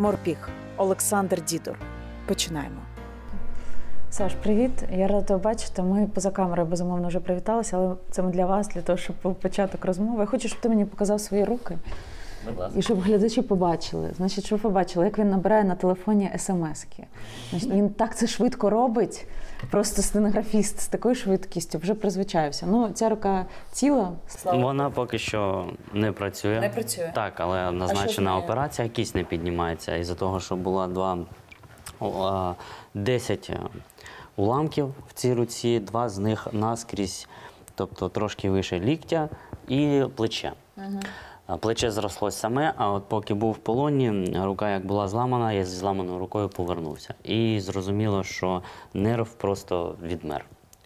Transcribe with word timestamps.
Морпіг 0.00 0.48
Олександр 0.76 1.44
Дідор. 1.44 1.78
Починаємо. 2.26 2.80
Саш, 4.10 4.32
привіт. 4.34 4.70
Я 4.92 5.08
рада 5.08 5.22
тебе 5.22 5.40
бачити. 5.40 5.82
Ми 5.82 6.06
поза 6.06 6.30
камерою 6.30 6.68
безумовно 6.68 7.08
вже 7.08 7.20
привіталися, 7.20 7.76
але 7.76 7.94
це 8.10 8.22
ми 8.22 8.30
для 8.30 8.46
вас, 8.46 8.68
для 8.68 8.82
того, 8.82 8.98
щоб 8.98 9.16
початок 9.16 9.84
розмови. 9.84 10.20
Я 10.20 10.26
хочу, 10.26 10.48
щоб 10.48 10.60
ти 10.60 10.68
мені 10.68 10.84
показав 10.84 11.20
свої 11.20 11.44
руки 11.44 11.78
і 12.76 12.82
щоб 12.82 13.00
глядачі 13.00 13.42
побачили. 13.42 14.10
Значить, 14.16 14.52
ви 14.52 14.58
побачили, 14.58 15.04
як 15.04 15.18
він 15.18 15.30
набирає 15.30 15.64
на 15.64 15.74
телефоні 15.74 16.30
смски. 16.38 17.06
Значить, 17.50 17.70
він 17.70 17.90
так 17.90 18.16
це 18.16 18.26
швидко 18.26 18.70
робить. 18.70 19.26
Просто 19.70 20.02
стенографіст 20.02 20.80
з 20.80 20.86
такою 20.86 21.14
швидкістю 21.14 21.78
вже 21.78 21.94
призвичаюся. 21.94 22.66
Ну, 22.66 22.90
ця 22.94 23.08
рука 23.08 23.46
ціла. 23.72 24.12
Вона 24.44 24.90
поки 24.90 25.18
що 25.18 25.68
не 25.92 26.12
працює. 26.12 26.60
Не 26.60 26.68
працює. 26.68 27.10
Так, 27.14 27.32
але 27.36 27.70
назначена 27.70 28.36
операція 28.36 28.88
кість 28.88 29.14
не 29.14 29.24
піднімається. 29.24 29.96
Із-за 29.96 30.14
того, 30.14 30.40
що 30.40 30.56
було 30.56 30.86
два, 30.86 31.18
о, 32.00 32.22
а, 32.22 32.54
10 32.94 33.50
уламків 34.36 34.94
в 35.08 35.12
цій 35.12 35.34
руці, 35.34 35.80
два 35.80 36.08
з 36.08 36.18
них 36.18 36.48
наскрізь, 36.52 37.28
тобто 37.74 38.08
трошки 38.08 38.50
вище 38.50 38.80
ліктя 38.80 39.28
і 39.68 40.02
плече. 40.16 40.52
А 40.76 40.80
Плече 41.56 41.90
зросло 41.90 42.30
саме, 42.30 42.74
а 42.76 42.90
от 42.90 43.08
поки 43.08 43.34
був 43.34 43.52
в 43.52 43.58
полоні, 43.58 44.34
рука 44.44 44.70
як 44.70 44.86
була 44.86 45.08
зламана, 45.08 45.52
я 45.52 45.64
зі 45.64 45.76
зламаною 45.76 46.18
рукою 46.18 46.48
повернувся. 46.48 47.14
І 47.24 47.60
зрозуміло, 47.60 48.22
що 48.22 48.62
нерв 48.94 49.34
просто 49.34 49.94
відмер. 50.02 50.44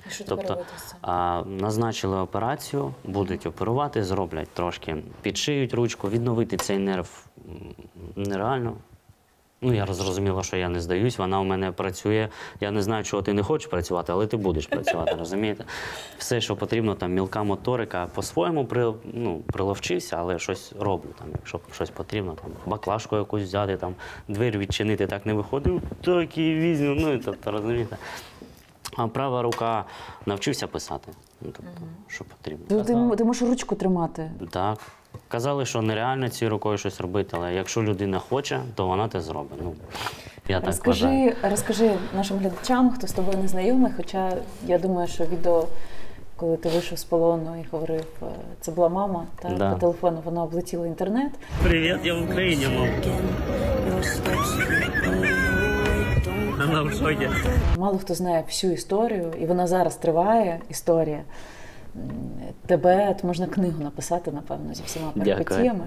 що 0.09 0.25
тобто 0.25 0.65
а, 1.03 1.43
назначили 1.47 2.19
операцію, 2.19 2.95
будуть 3.05 3.47
оперувати, 3.47 4.05
зроблять 4.05 4.49
трошки, 4.49 4.97
підшиють 5.23 5.75
ручку, 5.75 6.09
відновити 6.09 6.57
цей 6.57 6.79
нерв 6.79 7.27
нереально. 8.17 8.73
Ну, 9.65 9.75
я 9.75 9.87
зрозуміла, 9.87 10.43
що 10.43 10.57
я 10.57 10.69
не 10.69 10.81
здаюсь, 10.81 11.19
вона 11.19 11.41
у 11.41 11.45
мене 11.45 11.73
працює. 11.73 12.29
Я 12.61 12.71
не 12.71 12.83
знаю, 12.83 13.05
чого 13.05 13.23
ти 13.23 13.33
не 13.33 13.43
хочеш 13.43 13.67
працювати, 13.71 14.13
але 14.13 14.27
ти 14.27 14.37
будеш 14.37 14.67
працювати, 14.67 15.15
розумієте? 15.19 15.65
Все, 16.19 16.41
що 16.41 16.57
потрібно, 16.57 16.95
там 16.95 17.13
мілка 17.13 17.43
моторика, 17.43 18.09
по-своєму 18.15 18.65
при, 18.65 18.93
ну, 19.05 19.41
приловчився, 19.53 20.17
але 20.17 20.39
щось 20.39 20.73
роблю. 20.81 21.09
Там, 21.19 21.29
якщо 21.33 21.61
щось 21.73 21.91
потрібно, 21.91 22.33
там, 22.33 22.51
баклажку 22.67 23.17
якусь 23.17 23.43
взяти, 23.43 23.77
там, 23.77 23.95
двері 24.29 24.59
відчинити, 24.59 25.07
так 25.07 25.27
не 25.27 25.35
виходив, 25.35 25.83
так 26.05 26.39
і 26.39 26.55
візьму. 26.55 26.95
Ну, 26.95 27.13
і 27.13 27.19
тобто, 27.19 27.51
розумієте? 27.51 27.97
А 28.97 29.09
права 29.09 29.43
рука 29.43 29.85
навчився 30.27 30.67
писати. 30.67 31.13
Ну, 31.41 31.51
тобто, 31.57 31.73
що 32.09 32.25
потрібно. 32.25 32.67
Ти, 32.67 32.85
ти, 32.85 33.17
ти 33.17 33.25
можеш 33.25 33.43
ручку 33.49 33.75
тримати. 33.75 34.31
Так. 34.51 34.79
Казали, 35.29 35.67
що 35.67 35.83
нереально 35.83 36.29
цією 36.29 36.51
рукою 36.51 36.79
щось 36.79 37.01
робити, 37.01 37.37
але 37.41 37.55
якщо 37.55 37.83
людина 37.83 38.19
хоче, 38.19 38.61
то 38.75 38.87
вона 38.87 39.09
це 39.09 39.21
зробить. 39.21 39.59
Ну, 39.63 39.73
я 40.49 40.61
так 40.61 40.87
вважаю. 40.87 41.27
Розкажи, 41.27 41.51
розкажи 41.51 41.91
нашим 42.17 42.39
глядачам, 42.39 42.91
хто 42.91 43.07
з 43.07 43.13
тобою 43.13 43.39
не 43.39 43.49
знайомий, 43.49 43.93
хоча 43.97 44.33
я 44.67 44.79
думаю, 44.79 45.09
що 45.09 45.25
відео, 45.25 45.67
коли 46.37 46.57
ти 46.57 46.69
вийшов 46.69 46.99
з 46.99 47.05
полону 47.05 47.61
і 47.61 47.65
говорив, 47.71 48.05
е, 48.23 48.27
це 48.61 48.73
була 48.73 48.89
мама, 48.89 49.25
та 49.43 49.49
Да. 49.49 49.71
по 49.73 49.79
телефону 49.79 50.23
воно 50.25 50.43
облетіло 50.43 50.87
інтернет. 50.87 51.33
Привіт, 51.63 51.97
я 52.05 52.15
в 52.15 52.23
Україні, 52.25 52.67
мам. 52.79 52.89
Вона 56.67 56.83
в 56.83 56.93
шокі. 56.93 57.29
Мало 57.79 57.99
хто 57.99 58.15
знає 58.15 58.45
всю 58.49 58.73
історію, 58.73 59.33
і 59.41 59.47
вона 59.47 59.67
зараз 59.67 59.97
триває. 59.97 60.61
Історія 60.71 61.21
тебе 62.67 63.09
от 63.11 63.25
можна 63.25 63.47
книгу 63.47 63.83
написати, 63.83 64.31
напевно, 64.33 64.75
зі 64.75 64.83
всіма 64.87 65.11
перипетіями. 65.11 65.87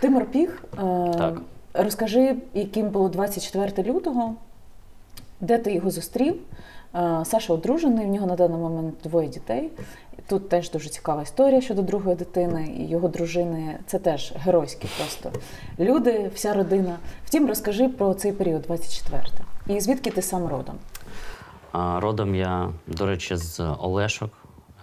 Ти 0.00 0.10
морпіг. 0.10 0.62
Е, 0.72 0.76
Так. 1.18 1.40
Розкажи, 1.74 2.36
яким 2.54 2.88
було 2.88 3.08
24 3.08 3.92
лютого, 3.92 4.34
де 5.40 5.58
ти 5.58 5.72
його 5.72 5.90
зустрів. 5.90 6.34
Е, 6.94 7.24
Саша 7.24 7.52
одружений, 7.52 8.06
в 8.06 8.08
нього 8.08 8.26
на 8.26 8.36
даний 8.36 8.58
момент 8.58 8.94
двоє 9.04 9.28
дітей. 9.28 9.70
Тут 10.28 10.48
теж 10.48 10.70
дуже 10.70 10.88
цікава 10.88 11.22
історія 11.22 11.60
щодо 11.60 11.82
другої 11.82 12.16
дитини 12.16 12.74
і 12.78 12.86
його 12.86 13.08
дружини. 13.08 13.78
Це 13.86 13.98
теж 13.98 14.32
геройські 14.36 14.88
просто 14.96 15.40
люди, 15.78 16.30
вся 16.34 16.54
родина. 16.54 16.96
Втім, 17.24 17.46
розкажи 17.48 17.88
про 17.88 18.14
цей 18.14 18.32
період 18.32 18.62
24 18.62 19.22
І 19.66 19.80
звідки 19.80 20.10
ти 20.10 20.22
сам 20.22 20.46
родом? 20.46 20.74
Родом 21.72 22.34
я, 22.34 22.72
до 22.86 23.06
речі, 23.06 23.36
з 23.36 23.60
Олешок. 23.80 24.30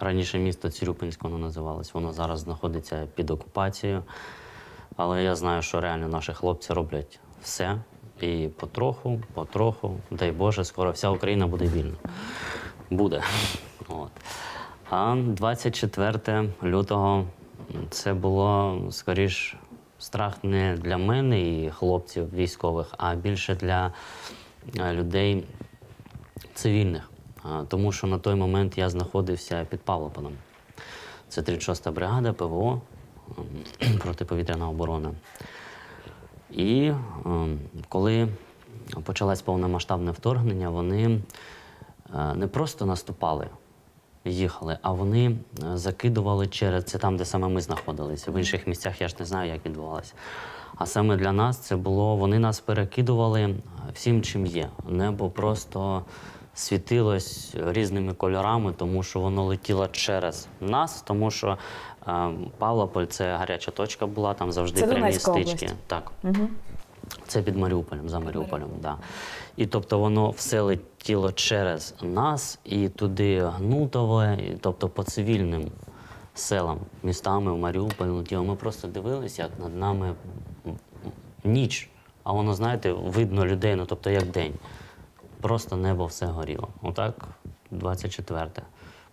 Раніше 0.00 0.38
місто 0.38 0.70
Цирюпинськ 0.70 1.22
воно 1.24 1.38
називалось. 1.38 1.94
Воно 1.94 2.12
зараз 2.12 2.40
знаходиться 2.40 3.06
під 3.14 3.30
окупацією. 3.30 4.02
Але 4.96 5.22
я 5.22 5.34
знаю, 5.34 5.62
що 5.62 5.80
реально 5.80 6.08
наші 6.08 6.32
хлопці 6.32 6.72
роблять 6.72 7.20
все. 7.42 7.80
І 8.20 8.48
потроху, 8.56 9.20
потроху, 9.34 9.96
дай 10.10 10.32
Боже, 10.32 10.64
скоро 10.64 10.90
вся 10.90 11.10
Україна 11.10 11.46
буде 11.46 11.66
вільна. 11.66 11.96
Буде. 12.90 13.22
От. 13.88 14.10
А 14.90 15.16
24 15.16 16.48
лютого 16.62 17.24
це 17.90 18.14
було 18.14 18.80
скоріш 18.90 19.56
страх 19.98 20.44
не 20.44 20.76
для 20.76 20.98
мене 20.98 21.40
і 21.40 21.70
хлопців 21.70 22.34
військових, 22.34 22.94
а 22.98 23.14
більше 23.14 23.54
для 23.54 23.92
е, 24.78 24.92
людей 24.92 25.44
цивільних. 26.54 27.10
Тому 27.68 27.92
що 27.92 28.06
на 28.06 28.18
той 28.18 28.34
момент 28.34 28.78
я 28.78 28.90
знаходився 28.90 29.66
під 29.70 29.80
Павлополем. 29.80 30.32
Це 31.28 31.40
36-та 31.40 31.90
бригада 31.90 32.32
ПВО 32.32 32.80
ем, 33.80 33.98
протиповітряна 34.02 34.68
оборона. 34.68 35.10
І 36.50 36.92
ем, 37.26 37.58
коли 37.88 38.28
почалось 39.04 39.42
повномасштабне 39.42 40.10
вторгнення, 40.10 40.70
вони 40.70 41.20
е, 42.14 42.34
не 42.34 42.46
просто 42.46 42.86
наступали, 42.86 43.48
їхали, 44.24 44.78
а 44.82 44.92
вони 44.92 45.26
е, 45.30 45.36
закидували 45.76 46.46
через 46.46 46.84
це 46.84 46.98
там, 46.98 47.16
де 47.16 47.24
саме 47.24 47.48
ми 47.48 47.60
знаходилися. 47.60 48.30
В 48.30 48.38
інших 48.38 48.66
місцях 48.66 49.00
я 49.00 49.08
ж 49.08 49.16
не 49.18 49.26
знаю, 49.26 49.52
як 49.52 49.66
відбувалося. 49.66 50.12
А 50.76 50.86
саме 50.86 51.16
для 51.16 51.32
нас 51.32 51.58
це 51.58 51.76
було, 51.76 52.16
вони 52.16 52.38
нас 52.38 52.60
перекидували 52.60 53.42
е, 53.42 53.54
всім, 53.92 54.22
чим 54.22 54.46
є. 54.46 54.68
Небо 54.88 55.30
просто 55.30 56.02
світилось 56.56 57.54
різними 57.66 58.14
кольорами, 58.14 58.72
тому 58.76 59.02
що 59.02 59.20
воно 59.20 59.44
летіло 59.44 59.88
через 59.88 60.48
нас, 60.60 61.02
тому 61.02 61.30
що 61.30 61.58
е, 62.08 62.30
Павлополь 62.58 63.04
це 63.04 63.36
гаряча 63.36 63.70
точка 63.70 64.06
була, 64.06 64.34
там 64.34 64.52
завжди 64.52 64.80
Це 64.80 64.86
прямі 64.86 65.12
стички. 65.12 65.30
область. 65.30 65.74
Так. 65.86 66.12
Угу. 66.22 66.48
Це 67.26 67.42
під 67.42 67.56
Маріуполем, 67.56 68.08
за 68.08 68.20
Маріуполем, 68.20 68.68
да. 68.82 68.96
І 69.56 69.66
тобто 69.66 69.98
воно 69.98 70.30
все 70.30 70.60
летіло 70.60 71.32
через 71.32 71.94
нас 72.02 72.58
і 72.64 72.88
туди 72.88 73.44
Гнутове, 73.44 74.38
і, 74.42 74.56
тобто 74.60 74.88
по 74.88 75.02
цивільним 75.02 75.70
селам, 76.34 76.78
містами 77.02 77.52
в 77.52 77.58
Маріуполі 77.58 78.08
летіло. 78.08 78.44
Ми 78.44 78.54
просто 78.54 78.88
дивилися, 78.88 79.42
як 79.42 79.50
над 79.58 79.76
нами 79.76 80.14
ніч. 81.44 81.90
А 82.24 82.32
воно, 82.32 82.54
знаєте, 82.54 82.92
видно 82.92 83.46
людей, 83.46 83.76
ну 83.76 83.86
тобто 83.86 84.10
як 84.10 84.26
день. 84.26 84.52
Просто 85.40 85.76
небо 85.76 86.06
все 86.06 86.26
горіло. 86.26 86.68
Отак 86.82 87.28
24 87.70 88.50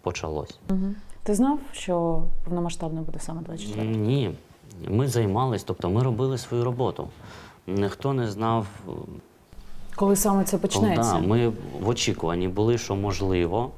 почалось. 0.01 0.59
Ти 1.23 1.35
знав, 1.35 1.59
що 1.71 2.23
повномасштабно 2.43 3.01
буде 3.01 3.19
саме 3.19 3.41
24? 3.41 3.87
Ні. 3.87 4.35
Ми 4.87 5.07
займались, 5.07 5.63
тобто 5.63 5.89
ми 5.89 6.03
робили 6.03 6.37
свою 6.37 6.63
роботу. 6.63 7.07
Ніхто 7.67 8.13
не 8.13 8.27
знав, 8.31 8.67
Коли 9.95 10.15
саме 10.15 10.43
це 10.43 10.57
почнеться? 10.57 11.13
Да, 11.13 11.27
ми 11.27 11.47
в 11.81 11.87
очікуванні 11.87 12.47
були, 12.47 12.77
що 12.77 12.95
можливо, 12.95 13.71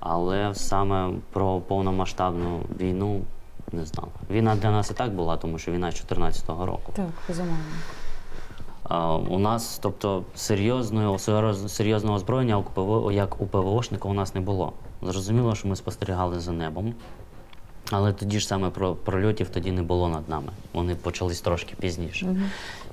але 0.00 0.54
саме 0.54 1.10
про 1.32 1.60
повномасштабну 1.60 2.60
війну 2.80 3.20
не 3.72 3.84
знали. 3.84 4.08
Війна 4.30 4.56
для 4.56 4.70
нас 4.70 4.90
і 4.90 4.94
так 4.94 5.14
була, 5.14 5.36
тому 5.36 5.58
що 5.58 5.72
війна 5.72 5.90
з 5.90 5.94
2014 5.94 6.48
року. 6.48 6.92
Так, 6.96 7.06
безумовно. 7.28 7.58
У 9.28 9.38
нас, 9.38 9.78
тобто, 9.82 10.24
серйозного, 10.34 11.16
серйоз- 11.16 11.68
серйозного 11.68 12.16
озброєння 12.16 12.64
як 13.12 13.40
у 13.40 13.46
ПВОшника 13.46 14.08
у 14.08 14.12
нас 14.12 14.34
не 14.34 14.40
було. 14.40 14.72
Зрозуміло, 15.02 15.54
що 15.54 15.68
ми 15.68 15.76
спостерігали 15.76 16.40
за 16.40 16.52
небом. 16.52 16.94
Але 17.90 18.12
тоді 18.12 18.40
ж 18.40 18.46
саме 18.46 18.70
про 18.70 18.94
прольотів 18.94 19.48
тоді 19.48 19.72
не 19.72 19.82
було 19.82 20.08
над 20.08 20.28
нами. 20.28 20.52
Вони 20.72 20.94
почались 20.94 21.40
трошки 21.40 21.74
пізніше. 21.80 22.36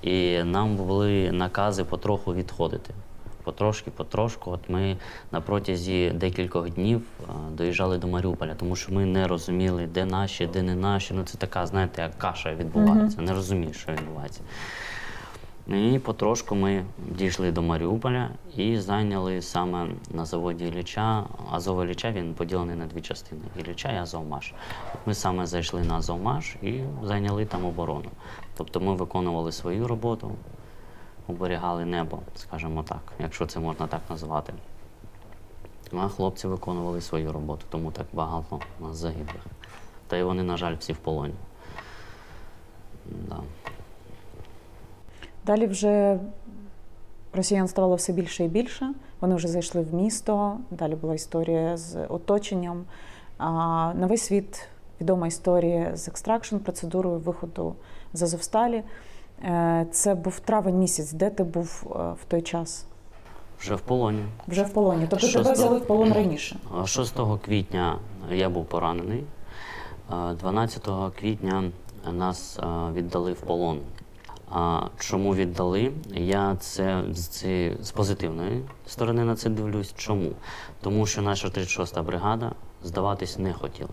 І 0.01 0.43
нам 0.43 0.75
були 0.75 1.31
накази 1.31 1.83
потроху 1.83 2.33
відходити. 2.33 2.93
Потрошки, 3.43 3.91
потрошку. 3.91 4.51
От 4.51 4.69
ми 4.69 4.97
на 5.31 5.41
протязі 5.41 6.09
декількох 6.09 6.69
днів 6.69 7.01
доїжджали 7.51 7.97
до 7.97 8.07
Маріуполя, 8.07 8.55
тому 8.55 8.75
що 8.75 8.93
ми 8.93 9.05
не 9.05 9.27
розуміли, 9.27 9.87
де 9.93 10.05
наші, 10.05 10.47
де 10.47 10.61
не 10.61 10.75
наші. 10.75 11.13
Ну 11.13 11.23
це 11.23 11.37
така, 11.37 11.67
знаєте, 11.67 12.01
як 12.01 12.17
каша 12.17 12.55
відбувається. 12.55 13.21
Не 13.21 13.33
розумієш, 13.33 13.77
що 13.77 13.91
відбувається. 13.91 14.41
І 15.67 15.99
потрошку 15.99 16.55
ми 16.55 16.85
дійшли 16.97 17.51
до 17.51 17.61
Маріуполя 17.61 18.29
і 18.55 18.77
зайняли 18.77 19.41
саме 19.41 19.89
на 20.11 20.25
заводі 20.25 20.65
Ілліча. 20.65 21.23
Азов 21.51 21.83
Ілліча 21.83 22.11
він 22.11 22.33
поділений 22.33 22.75
на 22.75 22.85
дві 22.85 23.01
частини 23.01 23.41
Ілліча 23.59 23.91
і 23.91 23.97
Азовмаш. 23.97 24.53
Ми 25.05 25.13
саме 25.13 25.45
зайшли 25.45 25.83
на 25.83 25.95
Азовмаш 25.95 26.55
і 26.61 26.79
зайняли 27.03 27.45
там 27.45 27.65
оборону. 27.65 28.09
Тобто 28.57 28.79
ми 28.79 28.95
виконували 28.95 29.51
свою 29.51 29.87
роботу, 29.87 30.31
оберігали 31.27 31.85
небо, 31.85 32.19
скажімо 32.35 32.83
так, 32.83 33.01
якщо 33.19 33.45
це 33.45 33.59
можна 33.59 33.87
так 33.87 34.01
назвати. 34.09 34.53
А 35.93 36.07
хлопці 36.07 36.47
виконували 36.47 37.01
свою 37.01 37.31
роботу, 37.31 37.65
тому 37.69 37.91
так 37.91 38.05
багато 38.13 38.59
нас 38.79 38.97
загиблих. 38.97 39.45
Та 40.07 40.17
й 40.17 40.23
вони, 40.23 40.43
на 40.43 40.57
жаль, 40.57 40.75
всі 40.79 40.93
в 40.93 40.97
полоні. 40.97 41.33
Да. 43.05 43.39
Далі 45.45 45.67
вже 45.67 46.19
росіян 47.33 47.67
ставало 47.67 47.95
все 47.95 48.13
більше 48.13 48.43
і 48.43 48.47
більше. 48.47 48.93
Вони 49.21 49.35
вже 49.35 49.47
зайшли 49.47 49.81
в 49.81 49.93
місто. 49.93 50.57
Далі 50.71 50.95
була 50.95 51.13
історія 51.13 51.77
з 51.77 52.05
оточенням. 52.05 52.83
А 53.37 53.47
на 53.95 54.07
весь 54.07 54.21
світ 54.21 54.67
відома 55.01 55.27
історія 55.27 55.95
з 55.95 56.07
extraction 56.07 56.57
процедурою 56.57 57.19
виходу 57.19 57.75
з 58.13 58.21
Азовсталі. 58.21 58.83
Е, 59.43 59.87
Це 59.91 60.15
був 60.15 60.39
травень 60.39 60.79
місяць. 60.79 61.11
Де 61.11 61.29
ти 61.29 61.43
був 61.43 61.83
е, 61.85 61.89
в 62.21 62.25
той 62.27 62.41
час? 62.41 62.85
Вже 63.59 63.75
в 63.75 63.81
полоні. 63.81 64.23
Вже 64.47 64.63
в 64.63 64.73
полоні. 64.73 65.07
Тобто 65.09 65.27
Що 65.27 65.39
тебе 65.39 65.53
взяли 65.53 65.77
в 65.77 65.85
полон 65.87 66.13
раніше. 66.13 66.59
А 66.81 66.85
6 66.85 67.15
квітня 67.45 67.99
я 68.31 68.49
був 68.49 68.65
поранений. 68.65 69.23
12 70.39 70.89
квітня 71.19 71.71
нас 72.11 72.59
віддали 72.93 73.33
в 73.33 73.41
полон. 73.41 73.79
А 74.51 74.81
чому 74.99 75.35
віддали? 75.35 75.91
Я 76.13 76.55
це 76.59 77.03
з, 77.11 77.45
з 77.81 77.91
позитивної 77.91 78.63
сторони 78.87 79.23
на 79.23 79.35
це 79.35 79.49
дивлюсь. 79.49 79.93
Чому? 79.97 80.31
Тому 80.81 81.05
що 81.05 81.21
наша 81.21 81.47
36-та 81.47 82.03
бригада 82.03 82.51
здаватись 82.83 83.37
не 83.39 83.53
хотіла. 83.53 83.89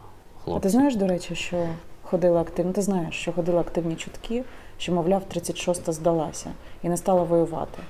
А 0.46 0.58
ти 0.58 0.68
знаєш, 0.68 0.96
до 0.96 1.06
речі, 1.06 1.34
що 1.34 1.66
ходили 2.02 2.40
активно? 2.40 2.72
Ти 2.72 2.82
знаєш, 2.82 3.14
що 3.14 3.32
ходили 3.32 3.58
активні 3.58 3.96
чутки, 3.96 4.44
що, 4.78 4.92
мовляв, 4.92 5.22
36-та 5.34 5.92
здалася 5.92 6.50
і 6.82 6.88
не 6.88 6.96
стала 6.96 7.22
воювати. 7.22 7.82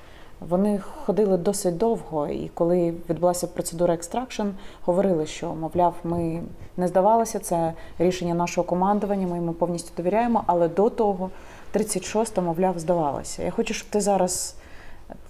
Вони 0.48 0.78
ходили 0.78 1.36
досить 1.36 1.76
довго, 1.76 2.28
і 2.28 2.50
коли 2.54 2.94
відбулася 3.10 3.46
процедура 3.46 3.94
extraction, 3.94 4.46
говорили, 4.84 5.26
що 5.26 5.54
мовляв, 5.54 5.94
ми 6.04 6.42
не 6.76 6.88
здавалися, 6.88 7.38
це 7.38 7.72
рішення 7.98 8.34
нашого 8.34 8.66
командування, 8.66 9.26
ми 9.26 9.36
йому 9.36 9.52
повністю 9.52 9.90
довіряємо. 9.96 10.44
Але 10.46 10.68
до 10.68 10.90
того 10.90 11.30
36-та, 11.74 12.40
мовляв, 12.40 12.78
здавалася. 12.78 13.42
Я 13.42 13.50
хочу, 13.50 13.74
щоб 13.74 13.88
ти 13.88 14.00
зараз 14.00 14.56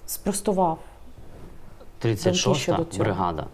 спростував. 0.07 0.79
Думки 2.03 2.29
36-та 2.29 2.99
бригада 2.99 3.47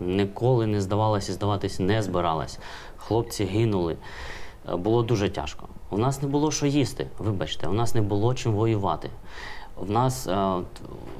ніколи 0.00 0.66
не 0.66 0.80
здавалася 0.80 1.32
здаватися, 1.32 1.76
здаватись 1.76 1.80
не 1.80 2.02
збиралась. 2.02 2.58
Хлопці 2.96 3.44
гинули. 3.44 3.96
Було 4.72 5.02
дуже 5.02 5.28
тяжко. 5.28 5.68
У 5.90 5.98
нас 5.98 6.22
не 6.22 6.28
було 6.28 6.50
що 6.50 6.66
їсти, 6.66 7.06
вибачте, 7.18 7.68
у 7.68 7.72
нас 7.72 7.94
не 7.94 8.00
було 8.00 8.34
чим 8.34 8.52
воювати. 8.52 9.10
В 9.76 9.90
нас 9.90 10.26
е, 10.26 10.54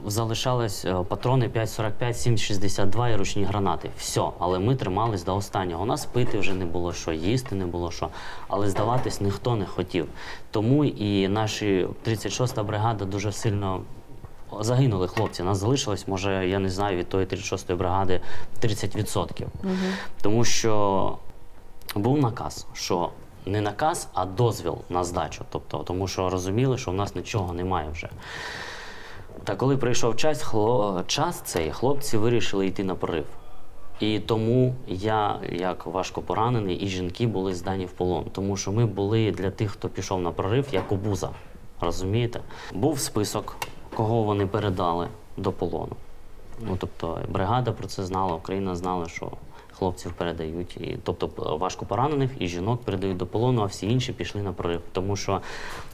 залишались 0.06 0.85
е, 0.85 0.94
патрони 1.08 1.49
5,45, 1.49 1.93
7,62 2.00 3.12
і 3.12 3.17
ручні 3.17 3.44
гранати. 3.44 3.91
Все, 3.99 4.23
але 4.38 4.58
ми 4.58 4.76
тримались 4.76 5.25
до 5.25 5.37
останнього. 5.37 5.82
У 5.82 5.87
нас 5.87 6.06
пити 6.06 6.38
вже 6.38 6.55
не 6.55 6.64
було 6.64 6.93
що, 6.93 7.12
їсти 7.12 7.55
не 7.55 7.67
було 7.67 7.91
що, 7.91 8.08
але 8.49 8.69
здаватись 8.69 9.20
ніхто 9.20 9.56
не 9.56 9.67
хотів. 9.67 10.08
Тому 10.50 10.85
і 10.85 11.29
наші 11.29 11.87
36-та 12.06 12.62
бригада 12.62 13.05
дуже 13.05 13.32
сильно 13.32 13.81
загинули 14.61 15.08
хлопці. 15.08 15.43
Нас 15.43 15.58
залишилось, 15.58 16.09
може, 16.09 16.49
я 16.49 16.59
не 16.59 16.69
знаю, 16.69 16.97
від 16.97 17.09
тої 17.09 17.26
36-ї 17.26 17.76
бригади 17.76 18.20
30%. 18.62 19.47
Тому 20.23 20.44
що 20.44 21.19
був 21.94 22.19
наказ, 22.19 22.67
що 22.73 23.11
не 23.47 23.61
наказ, 23.61 24.09
а 24.14 24.25
дозвіл 24.25 24.79
на 24.88 25.05
здачу. 25.05 25.44
Тобто, 25.50 25.79
тому 25.79 26.09
що 26.09 26.31
розуміли, 26.31 26.79
що 26.79 26.91
в 26.91 26.94
нас 26.94 27.14
нічого 27.14 27.52
немає 27.52 27.91
вже. 27.91 28.09
Та 29.44 29.56
коли 29.56 29.77
прийшов 29.77 30.17
час, 30.17 30.43
хло... 30.43 31.05
час 31.06 31.41
цей, 31.41 31.71
хлопці 31.71 32.17
вирішили 32.17 32.67
йти 32.67 32.85
на 32.85 32.94
прорив. 32.94 33.27
І 34.00 34.21
тому 34.21 34.75
я, 34.87 35.41
як 35.53 35.87
важко 35.87 36.23
поранений, 36.23 36.77
і 36.77 36.88
жінки 36.88 37.27
були 37.27 37.55
здані 37.55 37.87
в 37.87 37.91
полон. 37.91 38.25
Тому 38.33 38.56
що 38.56 38.73
ми 38.73 38.87
були 38.87 39.31
для 39.31 39.50
тих, 39.50 39.71
хто 39.71 39.88
пішов 39.88 40.21
на 40.21 40.31
прорив, 40.31 40.67
як 40.73 40.93
обуза. 40.93 41.31
Розумієте? 41.81 42.41
Був 42.73 43.00
список, 43.00 43.56
кого 43.97 44.23
вони 44.23 44.47
передали 44.47 45.09
до 45.37 45.53
полону. 45.53 45.97
Ну, 46.61 46.77
тобто, 46.79 47.21
бригада 47.29 47.73
про 47.73 47.88
це 47.88 48.05
знала, 48.05 48.35
Україна 48.35 48.77
знала, 48.77 49.09
що 49.09 49.31
хлопців 49.73 50.12
передають. 50.12 50.77
І, 50.77 50.99
тобто, 51.03 51.56
важко 51.56 51.87
поранених 51.87 52.31
і 52.38 52.49
жінок 52.49 52.83
передають 52.83 53.17
до 53.17 53.27
полону, 53.27 53.62
а 53.62 53.65
всі 53.65 53.91
інші 53.91 54.12
пішли 54.12 54.43
на 54.43 54.53
прорив. 54.53 54.81
Тому 54.93 55.17
що 55.17 55.41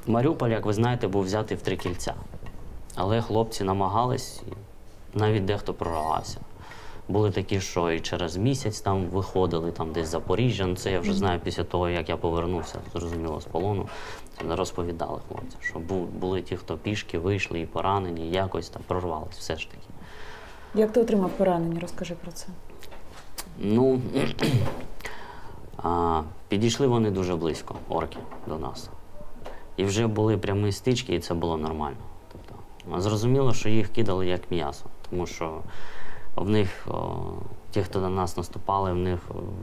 Маріуполь, 0.06 0.50
як 0.50 0.66
ви 0.66 0.72
знаєте, 0.72 1.08
був 1.08 1.24
взятий 1.24 1.56
в 1.56 1.62
три 1.62 1.76
кільця. 1.76 2.14
Але 2.94 3.22
хлопці 3.22 3.64
намагались, 3.64 4.42
навіть 5.14 5.44
дехто 5.44 5.74
прорвався. 5.74 6.40
Були 7.08 7.30
такі, 7.30 7.60
що 7.60 7.90
і 7.90 8.00
через 8.00 8.36
місяць 8.36 8.80
там 8.80 9.06
виходили, 9.06 9.72
там 9.72 9.92
десь 9.92 10.08
Запоріжжя. 10.08 10.66
Ну, 10.66 10.76
це 10.76 10.92
я 10.92 11.00
вже 11.00 11.14
знаю 11.14 11.40
після 11.44 11.64
того, 11.64 11.88
як 11.88 12.08
я 12.08 12.16
повернувся, 12.16 12.78
зрозуміло, 12.92 13.40
з 13.40 13.44
полону. 13.44 13.88
Розповідали 14.48 15.20
хлопці, 15.28 15.56
що 15.60 15.78
були 16.12 16.42
ті, 16.42 16.56
хто 16.56 16.76
пішки 16.76 17.18
вийшли 17.18 17.60
і 17.60 17.66
поранені, 17.66 18.26
і 18.28 18.30
якось 18.30 18.68
там 18.68 18.82
прорвались 18.86 19.38
все 19.38 19.56
ж 19.56 19.70
таки. 19.70 19.86
Як 20.74 20.92
ти 20.92 21.00
отримав 21.00 21.30
поранення? 21.30 21.80
Розкажи 21.80 22.14
про 22.14 22.32
це. 22.32 22.46
Ну, 23.58 24.00
а, 25.82 26.22
підійшли 26.48 26.86
вони 26.86 27.10
дуже 27.10 27.36
близько, 27.36 27.74
орки, 27.88 28.18
до 28.46 28.58
нас. 28.58 28.90
І 29.76 29.84
вже 29.84 30.06
були 30.06 30.38
прямі 30.38 30.72
стички, 30.72 31.14
і 31.14 31.20
це 31.20 31.34
було 31.34 31.56
нормально. 31.56 31.96
Зрозуміло, 32.96 33.54
що 33.54 33.68
їх 33.68 33.88
кидали 33.88 34.26
як 34.26 34.50
м'ясо, 34.50 34.84
тому 35.10 35.26
що 35.26 35.60
в 36.36 36.48
них, 36.48 36.86
о, 36.88 37.16
ті, 37.70 37.82
хто 37.82 38.00
на 38.00 38.08
нас 38.08 38.36
наступали, 38.36 38.92
в 38.92 38.96
них 38.96 39.20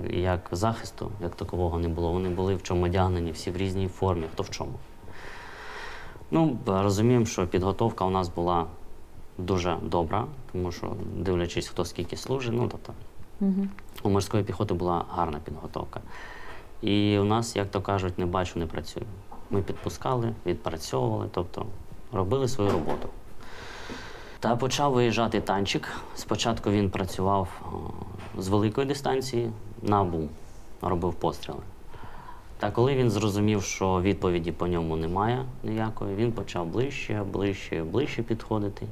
як 0.09 0.49
захисту, 0.51 1.11
як 1.21 1.35
такового 1.35 1.79
не 1.79 1.87
було. 1.87 2.11
Вони 2.11 2.29
були 2.29 2.55
в 2.55 2.63
чому 2.63 2.85
одягнені, 2.85 3.31
всі 3.31 3.51
в 3.51 3.57
різній 3.57 3.87
формі, 3.87 4.23
хто 4.33 4.43
в 4.43 4.49
чому. 4.49 4.73
Ну, 6.31 6.57
розуміємо, 6.65 7.25
що 7.25 7.47
підготовка 7.47 8.05
у 8.05 8.09
нас 8.09 8.29
була 8.29 8.65
дуже 9.37 9.77
добра, 9.83 10.25
тому 10.51 10.71
що, 10.71 10.95
дивлячись, 11.15 11.67
хто 11.67 11.85
скільки 11.85 12.17
служить, 12.17 12.53
ну 12.53 12.67
тобто 12.71 12.93
Угу. 13.41 13.67
у 14.03 14.09
морської 14.09 14.43
піхоти 14.43 14.73
була 14.73 15.05
гарна 15.09 15.39
підготовка. 15.39 16.01
І 16.81 17.19
у 17.19 17.23
нас, 17.23 17.55
як 17.55 17.71
то 17.71 17.81
кажуть, 17.81 18.19
не 18.19 18.25
бачу, 18.25 18.59
не 18.59 18.65
працюю. 18.65 19.05
Ми 19.49 19.61
підпускали, 19.61 20.33
відпрацьовували, 20.45 21.29
тобто 21.33 21.65
робили 22.11 22.47
свою 22.47 22.71
роботу. 22.71 23.09
Та 24.39 24.55
почав 24.55 24.93
виїжджати 24.93 25.41
танчик. 25.41 25.87
Спочатку 26.15 26.71
він 26.71 26.89
працював 26.89 27.61
з 28.37 28.47
великої 28.47 28.87
дистанції 28.87 29.51
на 29.81 30.03
бум, 30.03 30.29
робив 30.81 31.13
постріли. 31.13 31.59
Та 32.59 32.71
коли 32.71 32.95
він 32.95 33.09
зрозумів, 33.09 33.63
що 33.63 34.01
відповіді 34.01 34.51
по 34.51 34.67
ньому 34.67 34.95
немає 34.95 35.45
ніякої, 35.63 36.15
він 36.15 36.31
почав 36.31 36.65
ближче, 36.65 37.23
ближче, 37.33 37.83
ближче 37.83 38.23
підходити. 38.23 38.85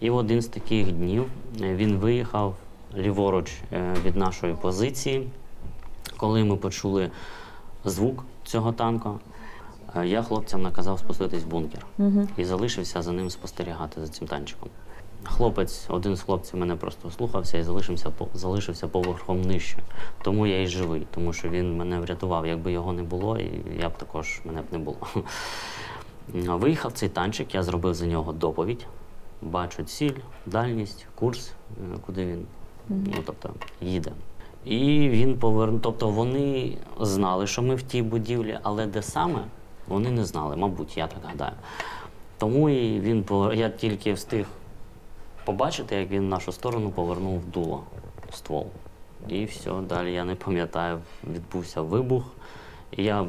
І 0.00 0.10
в 0.10 0.16
один 0.16 0.42
з 0.42 0.46
таких 0.46 0.92
днів 0.92 1.26
е, 1.60 1.74
він 1.74 1.96
виїхав 1.96 2.56
ліворуч 2.96 3.52
е, 3.72 3.94
від 4.04 4.16
нашої 4.16 4.54
позиції. 4.54 5.28
Коли 6.16 6.44
ми 6.44 6.56
почули 6.56 7.10
звук 7.84 8.24
цього 8.44 8.72
танка, 8.72 9.10
е, 9.10 9.16
я 10.04 10.22
хлопцям 10.22 10.62
наказав 10.62 10.98
спуститись 10.98 11.42
в 11.42 11.46
бункер 11.46 11.86
Угу. 11.98 12.28
і 12.36 12.44
залишився 12.44 13.02
за 13.02 13.12
ним 13.12 13.30
спостерігати 13.30 14.00
за 14.00 14.08
цим 14.08 14.28
танчиком. 14.28 14.68
Хлопець, 15.24 15.86
один 15.88 16.16
з 16.16 16.22
хлопців 16.22 16.60
мене 16.60 16.76
просто 16.76 17.10
слухався 17.10 17.58
і 17.58 17.62
залишився, 17.62 18.12
залишився 18.34 18.88
поверхом 18.88 19.42
нижче. 19.42 19.78
Тому 20.22 20.46
я 20.46 20.62
і 20.62 20.66
живий, 20.66 21.06
тому 21.14 21.32
що 21.32 21.48
він 21.48 21.76
мене 21.76 22.00
врятував. 22.00 22.46
Якби 22.46 22.72
його 22.72 22.92
не 22.92 23.02
було, 23.02 23.38
і 23.38 23.50
я 23.80 23.88
б 23.88 23.98
також 23.98 24.40
мене 24.44 24.62
б 24.62 24.64
не 24.72 24.78
було. 24.78 24.96
Виїхав 26.58 26.92
цей 26.92 27.08
танчик, 27.08 27.54
я 27.54 27.62
зробив 27.62 27.94
за 27.94 28.06
нього 28.06 28.32
доповідь. 28.32 28.86
Бачу 29.42 29.82
ціль, 29.82 30.14
дальність, 30.46 31.06
курс, 31.14 31.52
е, 31.70 31.98
куди 32.06 32.26
він 32.26 32.46
ну, 32.88 33.22
тобто, 33.26 33.50
їде. 33.80 34.12
І 34.64 35.08
він 35.08 35.38
повернув. 35.38 35.80
Тобто 35.82 36.08
вони 36.08 36.76
знали, 37.00 37.46
що 37.46 37.62
ми 37.62 37.74
в 37.74 37.82
тій 37.82 38.02
будівлі, 38.02 38.58
але 38.62 38.86
де 38.86 39.02
саме, 39.02 39.44
вони 39.88 40.10
не 40.10 40.24
знали, 40.24 40.56
мабуть, 40.56 40.96
я 40.96 41.06
так 41.06 41.18
гадаю. 41.24 41.56
Тому 42.38 42.68
і 42.70 43.00
він 43.00 43.24
я 43.54 43.68
тільки 43.68 44.12
встиг 44.12 44.46
побачити, 45.44 45.96
як 45.96 46.10
він 46.10 46.20
в 46.22 46.28
нашу 46.28 46.52
сторону 46.52 46.90
повернув 46.90 47.44
дуло, 47.44 47.82
ствол. 48.32 48.66
І 49.28 49.44
все, 49.44 49.72
далі 49.88 50.12
я 50.12 50.24
не 50.24 50.34
пам'ятаю, 50.34 51.00
відбувся 51.24 51.80
вибух. 51.80 52.24
І 52.96 53.04
я 53.04 53.26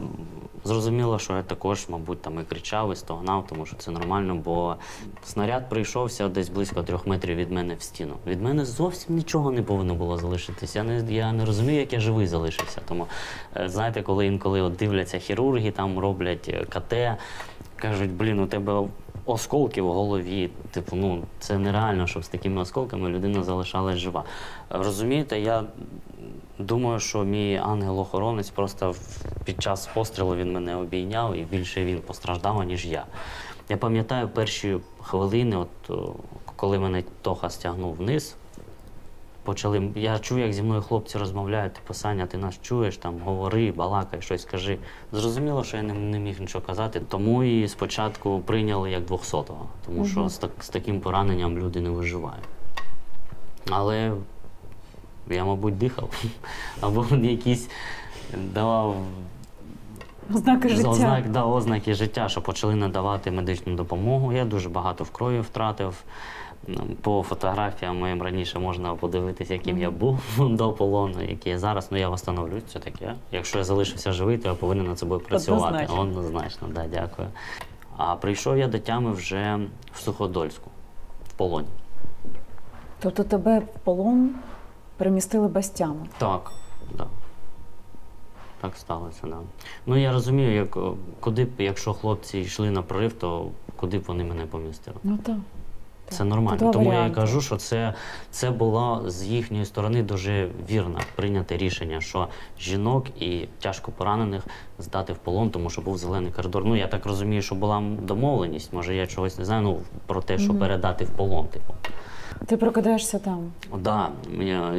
зрозуміла, 0.64 1.20
що 1.20 1.34
я 1.34 1.44
також, 1.44 1.86
мабуть, 1.90 2.22
там 2.22 2.40
і 2.40 2.44
кричав, 2.44 2.94
і 2.94 2.96
стогнав, 2.96 3.48
тому 3.50 3.66
що 3.66 3.76
це 3.76 3.92
нормально, 3.92 4.36
бо 4.36 4.76
снаряд 5.24 5.70
прийшовся 5.70 6.28
десь 6.28 6.50
близько 6.50 6.84
трьох 6.84 7.08
метрів 7.08 7.36
від 7.36 7.52
мене 7.52 7.76
в 7.76 7.82
стіну. 7.82 8.14
Від 8.28 8.42
мене 8.42 8.66
зовсім 8.66 9.16
нічого 9.16 9.52
не 9.52 9.62
повинно 9.62 9.96
було 9.96 10.18
залишитися. 10.18 10.80
Я 10.80 10.84
не, 10.84 11.14
я 11.14 11.32
не 11.32 11.46
розумію, 11.46 11.80
як 11.80 11.94
я 11.94 12.00
живий 12.00 12.28
залишився. 12.28 12.82
Тому, 12.88 13.08
е, 13.58 13.70
знаєте, 13.70 14.02
коли 14.02 14.26
інколи 14.26 14.62
от 14.62 14.76
дивляться 14.76 15.20
хірурги, 15.20 15.72
там 15.72 16.00
роблять 16.00 16.50
е, 16.50 16.66
КТ, 16.70 17.20
кажуть, 17.76 18.12
блін, 18.12 18.40
у 18.40 18.48
тебе 18.48 18.88
осколки 19.26 19.82
в 19.82 19.94
голові. 19.94 20.50
Типу, 20.72 20.96
ну 20.96 21.24
це 21.40 21.58
нереально, 21.58 22.08
щоб 22.08 22.24
з 22.24 22.28
такими 22.28 22.62
осколками 22.62 23.10
людина 23.10 23.44
залишалась 23.44 23.98
жива. 23.98 24.24
Розумієте, 24.70 25.40
я 25.40 25.64
думаю, 26.60 27.00
що 27.00 27.24
мій 27.24 27.58
ангел-охоронець 27.64 28.50
просто 28.50 28.96
під 29.46 29.62
час 29.62 29.90
пострілу 29.94 30.36
він 30.36 30.54
мене 30.54 30.76
обійняв 30.76 31.36
і 31.36 31.42
більше 31.42 31.86
він 31.86 32.00
постраждав, 32.00 32.64
ніж 32.64 32.86
я. 32.86 33.06
Я 33.70 33.78
пам'ятаю 33.78 34.30
перші 34.30 34.78
хвилини, 35.02 35.58
от 35.58 35.98
коли 36.56 36.80
мене 36.80 37.04
Тоха 37.22 37.50
стягнув 37.50 37.96
вниз. 37.96 38.36
Почали. 39.44 39.92
Я 39.96 40.20
чую, 40.20 40.44
як 40.44 40.54
зі 40.54 40.64
мною 40.64 40.82
хлопці 40.82 41.18
розмовляють, 41.18 41.74
типу, 41.74 41.94
Саня, 41.94 42.26
ти 42.26 42.38
нас 42.38 42.60
чуєш, 42.62 42.98
там 42.98 43.20
говори, 43.20 43.72
балакай, 43.72 44.22
щось 44.22 44.46
кажи. 44.46 44.78
Зрозуміло, 45.12 45.64
що 45.64 45.78
я 45.78 45.84
не, 45.84 45.94
не 45.94 46.20
міг 46.20 46.40
нічого 46.40 46.66
казати, 46.66 47.02
тому 47.10 47.44
і 47.44 47.68
спочатку 47.68 48.40
прийняли 48.40 48.92
як 48.92 49.04
200-го, 49.06 49.66
тому 49.86 50.06
що 50.06 50.30
з, 50.30 50.38
так, 50.38 50.52
з 50.60 50.70
таким 50.70 51.00
пораненням 51.00 51.58
люди 51.58 51.82
не 51.82 51.90
виживають. 51.90 52.46
Але 53.70 54.14
я, 55.30 55.46
мабуть, 55.46 55.78
дихав, 55.78 56.24
або 56.82 57.06
якісь 57.16 57.70
давав 58.54 58.96
Ознаки 60.34 60.70
життя. 60.70 60.90
Ознак, 60.90 61.30
да, 61.30 61.46
ознаки 61.46 61.94
життя, 61.94 62.30
що 62.30 62.42
почали 62.42 62.76
надавати 62.76 63.32
медичну 63.32 63.76
допомогу. 63.76 64.34
Я 64.34 64.46
дуже 64.46 64.70
багато 64.70 65.04
в 65.04 65.12
крові 65.12 65.40
втратив. 65.40 66.04
По 67.02 67.24
фотографіям 67.24 68.00
моїм 68.00 68.22
раніше 68.22 68.60
можна 68.60 68.96
подивитися, 68.96 69.54
яким 69.54 69.78
я 69.78 69.92
був 69.92 70.20
до 70.38 70.72
полону, 70.72 71.22
який 71.22 71.52
я 71.52 71.60
зараз. 71.60 71.88
Ну 71.92 71.98
я 71.98 72.10
встановлюсь, 72.10 72.64
це 72.64 72.80
таке. 72.80 73.16
Якщо 73.32 73.58
я 73.58 73.64
залишився 73.64 74.12
живий, 74.12 74.38
то 74.38 74.50
я 74.50 74.56
повинен 74.56 74.88
над 74.88 75.00
собою 75.00 75.22
працювати. 75.22 75.66
Однозначно. 75.66 76.02
Однозначно, 76.02 76.68
да, 76.68 76.86
дякую. 76.88 77.28
А 77.98 78.16
прийшов 78.16 78.58
я 78.58 78.68
до 78.68 78.80
тями 78.80 79.12
вже 79.12 79.60
в 79.94 80.00
Суходольську, 80.00 80.70
в 81.30 81.34
полоні. 81.34 81.68
Тобто 83.00 83.24
тебе 83.24 83.60
в 83.60 83.80
полон 83.84 84.36
перемістили 84.98 85.48
без 85.48 85.70
тями. 85.70 86.06
Так, 86.18 86.52
да. 86.98 87.08
Так 88.62 88.76
сталося, 88.78 89.22
да. 89.24 89.38
Ну 89.86 89.98
я 89.98 90.12
розумію, 90.12 90.54
як 90.56 90.78
куди 91.20 91.46
б, 91.46 91.50
якщо 91.58 91.94
хлопці 91.94 92.40
йшли 92.40 92.72
на 92.72 92.82
прорив, 92.82 93.14
то 93.14 93.50
куди 93.76 94.00
б 94.00 94.04
вони 94.08 94.24
мене 94.24 94.46
помістили. 94.46 94.98
Ну 95.04 95.18
так. 95.18 95.36
Це 96.10 96.24
нормально. 96.24 96.58
Два 96.58 96.72
Тому 96.72 96.94
я 96.94 97.06
і 97.06 97.12
кажу, 97.12 97.42
що 97.42 97.58
це, 97.58 97.94
це 98.32 98.52
було 98.52 99.04
з 99.08 99.24
їхньої 99.24 99.66
сторони 99.66 100.04
дуже 100.04 100.50
вірно 100.70 101.00
прийняте 101.16 101.58
рішення, 101.58 102.02
що 102.02 102.28
жінок 102.60 103.22
і 103.22 103.48
тяжко 103.60 103.92
поранених 103.92 104.44
здати 104.80 105.14
в 105.14 105.18
полон, 105.18 105.50
тому 105.50 105.70
що 105.70 105.82
був 105.82 105.98
зелений 105.98 106.32
коридор. 106.32 106.66
Ну 106.66 106.76
я 106.76 106.88
так 106.88 107.06
розумію, 107.06 107.42
що 107.42 107.56
була 107.56 107.84
домовленість. 108.02 108.74
Може, 108.74 108.96
я 108.96 109.08
чогось 109.08 109.38
не 109.38 109.46
знаю. 109.46 109.62
Ну 109.62 109.82
про 110.06 110.22
те, 110.22 110.38
що 110.38 110.54
передати 110.54 111.06
в 111.06 111.10
полон, 111.10 111.48
типу. 111.48 111.74
Ти 112.46 112.58
прокидаєшся 112.58 113.20
там. 113.20 113.52
Да, 113.78 114.10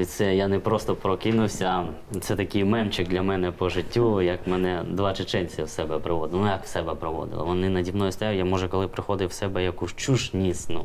і 0.00 0.04
це 0.04 0.36
я 0.36 0.48
не 0.48 0.58
просто 0.58 0.96
прокинувся. 0.96 1.84
Це 2.20 2.36
такий 2.36 2.64
мемчик 2.64 3.08
для 3.08 3.22
мене 3.22 3.50
по 3.50 3.68
життю, 3.68 4.22
як 4.22 4.46
мене 4.46 4.82
два 4.90 5.12
чеченці 5.12 5.62
в 5.62 5.68
себе 5.68 5.98
приводили. 5.98 6.42
Ну 6.42 6.48
як 6.48 6.64
в 6.64 6.66
себе 6.66 6.94
проводили. 6.94 7.44
Вони 7.44 7.68
наді 7.68 7.92
мною 7.92 8.12
стояли, 8.12 8.36
я 8.36 8.44
може, 8.44 8.68
коли 8.68 8.88
приходив 8.88 9.28
в 9.28 9.32
себе 9.32 9.64
якусь 9.64 9.94
чуш 9.94 10.34
ніс. 10.34 10.68
Ну. 10.68 10.84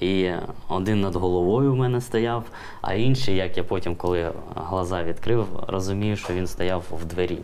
І 0.00 0.30
один 0.68 1.00
над 1.00 1.14
головою 1.16 1.72
в 1.72 1.76
мене 1.76 2.00
стояв, 2.00 2.44
а 2.82 2.94
інший, 2.94 3.36
як 3.36 3.56
я 3.56 3.64
потім, 3.64 3.96
коли 3.96 4.32
глаза 4.56 5.02
відкрив, 5.02 5.46
розумію, 5.66 6.16
що 6.16 6.34
він 6.34 6.46
стояв 6.46 6.84
в 7.02 7.04
двері 7.04 7.38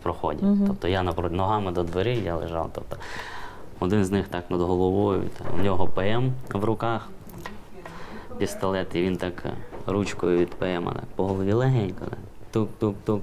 в 0.00 0.02
проході. 0.02 0.42
Тобто 0.66 0.88
я 0.88 1.02
напроти 1.02 1.34
ногами 1.34 1.72
до 1.72 1.82
двері 1.82 2.18
я 2.24 2.36
лежав. 2.36 2.70
Тобто, 2.74 2.96
один 3.80 4.04
з 4.04 4.10
них 4.10 4.28
так 4.28 4.50
над 4.50 4.60
головою, 4.60 5.22
у 5.60 5.62
нього 5.62 5.86
ПМ 5.86 6.30
в 6.58 6.64
руках, 6.64 7.08
пістолет, 8.38 8.94
і 8.94 9.02
він 9.02 9.16
так 9.16 9.44
ручкою 9.86 10.38
від 10.38 10.50
ПМ 10.50 10.84
так, 10.84 11.04
по 11.16 11.24
голові 11.24 11.52
легенько. 11.52 12.04
Тук-тук-тук. 12.52 13.22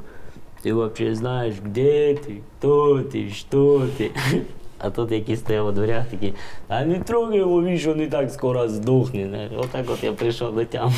Ти 0.61 0.73
взагалі 0.73 1.15
знаєш, 1.15 1.55
де 1.65 2.15
ти, 2.15 2.37
хто 2.57 2.99
ти, 3.01 3.29
що 3.29 3.81
ти? 3.97 4.11
А 4.83 4.89
тут 4.89 5.11
який 5.11 5.35
стояв 5.35 5.67
у 5.67 5.71
дверях, 5.71 6.05
такий, 6.05 6.33
а 6.67 6.85
не 6.85 6.99
трогай 6.99 7.37
його, 7.37 7.63
він 7.63 7.77
що 7.77 7.95
не 7.95 8.07
так 8.07 8.31
скоро 8.31 8.67
здохне. 8.67 9.49
Отак 9.57 9.85
от 9.89 10.03
я 10.03 10.13
прийшов 10.13 10.55
до 10.55 10.65
тями. 10.65 10.93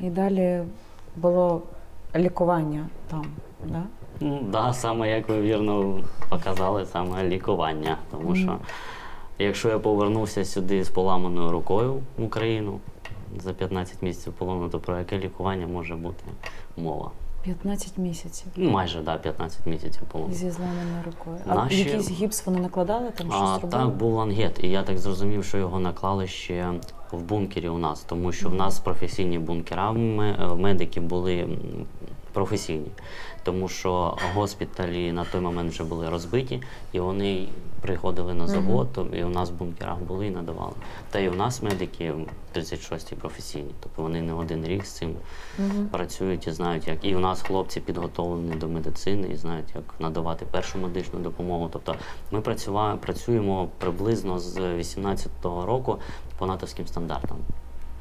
І 0.00 0.10
далі 0.10 0.62
було 1.16 1.62
лікування 2.16 2.86
там. 3.10 3.26
Да? 3.64 3.82
Ну, 4.20 4.40
да, 4.50 4.72
саме 4.72 5.10
як 5.10 5.28
ви 5.28 5.40
вірно 5.40 6.00
показали, 6.28 6.86
саме 6.86 7.24
лікування. 7.24 7.96
Тому 8.10 8.36
що 8.36 8.58
якщо 9.38 9.68
я 9.68 9.78
повернувся 9.78 10.44
сюди 10.44 10.84
з 10.84 10.88
поламаною 10.88 11.52
рукою 11.52 12.00
в 12.18 12.24
Україну 12.24 12.80
за 13.38 13.52
15 13.52 14.02
місяців 14.02 14.32
полону, 14.32 14.68
то 14.68 14.78
про 14.78 14.98
яке 14.98 15.18
лікування 15.18 15.66
може 15.66 15.96
бути 15.96 16.24
мова? 16.76 17.10
15 17.46 17.98
місяців 17.98 18.46
Ну, 18.56 18.70
майже 18.70 19.00
да, 19.02 19.16
15 19.16 19.66
місяців 19.66 20.02
полону. 20.12 20.34
зі 20.34 20.50
зламаною 20.50 21.02
рукою. 21.06 21.36
А 21.48 21.54
Наші- 21.54 21.78
якийсь 21.78 22.10
гіпс 22.10 22.46
вони 22.46 22.60
накладали, 22.60 23.10
там 23.18 23.26
щось 23.30 23.40
А, 23.42 23.54
робили? 23.54 23.70
так, 23.84 23.96
був 23.96 24.12
лангет, 24.14 24.58
і 24.64 24.68
я 24.70 24.82
так 24.82 24.98
зрозумів, 24.98 25.44
що 25.44 25.58
його 25.58 25.80
наклали 25.80 26.26
ще 26.26 26.72
в 27.12 27.22
бункері 27.22 27.68
у 27.68 27.78
нас, 27.78 28.00
тому 28.00 28.32
що 28.32 28.48
в 28.48 28.54
нас 28.54 28.78
професійні 28.80 29.38
бункера, 29.38 29.90
е, 29.90 29.94
медики 30.54 31.00
були 31.00 31.48
професійні, 32.32 32.90
тому 33.46 33.68
що 33.68 34.16
госпіталі 34.34 35.12
на 35.12 35.24
той 35.24 35.40
момент 35.40 35.70
вже 35.72 35.84
були 35.84 36.08
розбиті, 36.10 36.62
і 36.92 37.00
вони 37.00 37.48
приходили 37.80 38.34
на 38.34 38.46
завод, 38.48 38.92
то- 38.92 39.06
і 39.16 39.24
у 39.24 39.28
нас 39.28 39.50
в 39.50 39.52
бункерах 39.52 39.98
були 39.98 40.26
і 40.26 40.30
надавали. 40.30 40.72
Та 41.10 41.18
і 41.18 41.28
у 41.28 41.34
нас 41.34 41.62
медики 41.62 42.14
36-ті 42.54 43.14
професійні, 43.14 43.70
тобто 43.80 44.02
вони 44.02 44.22
не 44.22 44.32
один 44.32 44.64
рік 44.66 44.86
з 44.86 44.90
цим 44.92 45.14
працюють 45.90 46.46
і 46.46 46.50
знають, 46.50 46.88
як. 46.88 47.04
І 47.04 47.16
у 47.16 47.18
нас 47.18 47.42
хлопці 47.42 47.80
підготовлені 47.80 48.56
до 48.56 48.68
медицини 48.68 49.28
і 49.28 49.36
знають, 49.36 49.68
як 49.74 49.84
надавати 50.00 50.46
першу 50.50 50.78
медичну 50.78 51.20
допомогу. 51.20 51.68
Тобто 51.72 51.94
ми 52.30 52.40
працюва- 52.40 52.96
працюємо 52.96 53.68
приблизно 53.78 54.38
з 54.38 54.58
18-го 54.58 55.66
року 55.66 55.98
по 56.38 56.46
натовським 56.46 56.86
стандартам. 56.86 57.36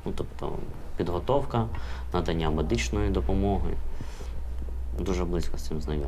Ну, 0.06 0.12
тобто 0.16 0.52
підготовка, 0.98 1.68
надання 2.14 2.50
медичної 2.50 3.10
допомоги. 3.10 3.70
Дуже 5.00 5.26
близько 5.26 5.58
з 5.58 5.62
цим 5.62 5.82
знайомі. 5.82 6.06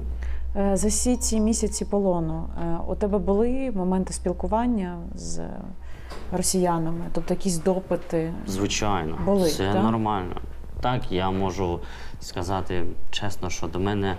Е, 0.56 0.78
За 0.78 0.88
всі 0.88 1.18
ці 1.18 1.40
місяці 1.40 1.86
полону 1.86 2.50
е, 2.64 2.78
у 2.88 2.96
тебе 2.96 3.18
були 3.18 3.72
моменти 3.76 4.14
спілкування 4.14 4.98
з 5.16 5.42
росіянами, 6.32 7.06
тобто 7.14 7.34
якісь 7.34 7.58
допити. 7.58 8.34
Звичайно, 8.48 9.18
Були, 9.26 9.50
це 9.50 9.74
так? 9.74 9.84
нормально. 9.84 10.36
Так, 10.82 11.12
я 11.12 11.32
можу 11.32 11.80
сказати 12.22 12.84
чесно, 13.12 13.50
що 13.50 13.68
до 13.68 13.80
мене 13.80 14.16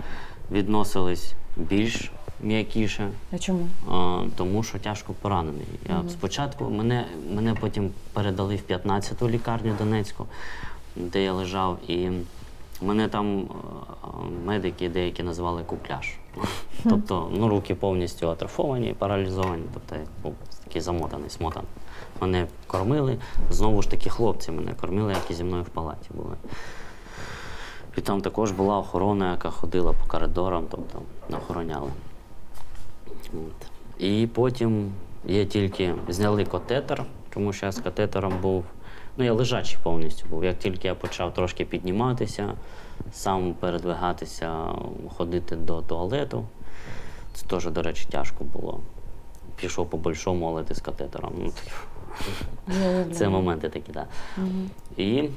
відносились 0.51 1.33
більш 1.57 2.11
м'якіше. 2.43 3.09
А 3.33 3.37
чому? 3.37 3.67
А, 3.91 4.21
тому 4.35 4.63
що 4.63 4.79
тяжко 4.79 5.13
поранений. 5.21 5.65
Я 5.89 6.03
спочатку 6.09 6.69
мене, 6.69 7.05
мене 7.35 7.55
потім 7.61 7.91
передали 8.13 8.55
в 8.55 8.71
15-ту 8.71 9.29
лікарню 9.29 9.73
Донецьку, 9.79 10.25
де 10.95 11.23
я 11.23 11.33
лежав, 11.33 11.77
і 11.87 12.09
мене 12.81 13.07
там 13.07 13.49
медики 14.45 14.89
деякі 14.89 15.23
називали 15.23 15.63
кукляш. 15.63 16.17
Тобто, 16.83 17.29
ну, 17.33 17.47
руки 17.47 17.75
повністю 17.75 18.29
атрофовані, 18.29 18.93
паралізовані, 18.93 19.63
тобто 19.73 19.95
я 19.95 20.01
був 20.23 20.35
такий 20.63 20.81
замотаний, 20.81 21.29
смотаний. 21.29 21.69
Мене 22.21 22.47
кормили, 22.67 23.17
знову 23.49 23.81
ж 23.81 23.89
таки, 23.89 24.09
хлопці 24.09 24.51
мене 24.51 24.73
кормили, 24.73 25.13
які 25.13 25.33
зі 25.33 25.43
мною 25.43 25.63
в 25.63 25.69
палаті 25.69 26.09
були. 26.13 26.35
І 27.97 28.01
там 28.01 28.21
також 28.21 28.51
була 28.51 28.77
охорона, 28.77 29.31
яка 29.31 29.49
ходила 29.49 29.93
по 29.93 30.07
коридорам, 30.07 30.65
тобто 30.71 31.01
охороняли. 31.37 31.89
От. 33.33 33.71
І 33.99 34.27
потім 34.33 34.91
я 35.25 35.45
тільки 35.45 35.95
зняли 36.07 36.45
катетер, 36.45 37.05
тому 37.29 37.53
що 37.53 37.65
я 37.65 37.71
з 37.71 37.79
катетером 37.79 38.33
був. 38.41 38.65
Ну, 39.19 39.25
я 39.25 39.33
лежачий 39.33 39.77
повністю 39.83 40.25
був. 40.29 40.43
Як 40.43 40.59
тільки 40.59 40.87
я 40.87 40.95
почав 40.95 41.33
трошки 41.33 41.65
підніматися, 41.65 42.53
сам 43.11 43.53
передвигатися, 43.53 44.65
ходити 45.17 45.55
до 45.55 45.81
туалету, 45.81 46.45
це 47.33 47.45
теж, 47.47 47.65
до 47.65 47.81
речі, 47.81 48.05
тяжко 48.11 48.43
було. 48.43 48.79
Пішов 49.55 49.89
по-большому, 49.89 50.47
але 50.47 50.63
ти 50.63 50.75
з 50.75 50.81
катетером. 50.81 51.33
Ну, 51.37 51.51
це 53.13 53.29
моменти 53.29 53.69
такі, 53.69 53.91
так. 53.91 54.07
Да. 54.37 54.43
І 55.03 55.29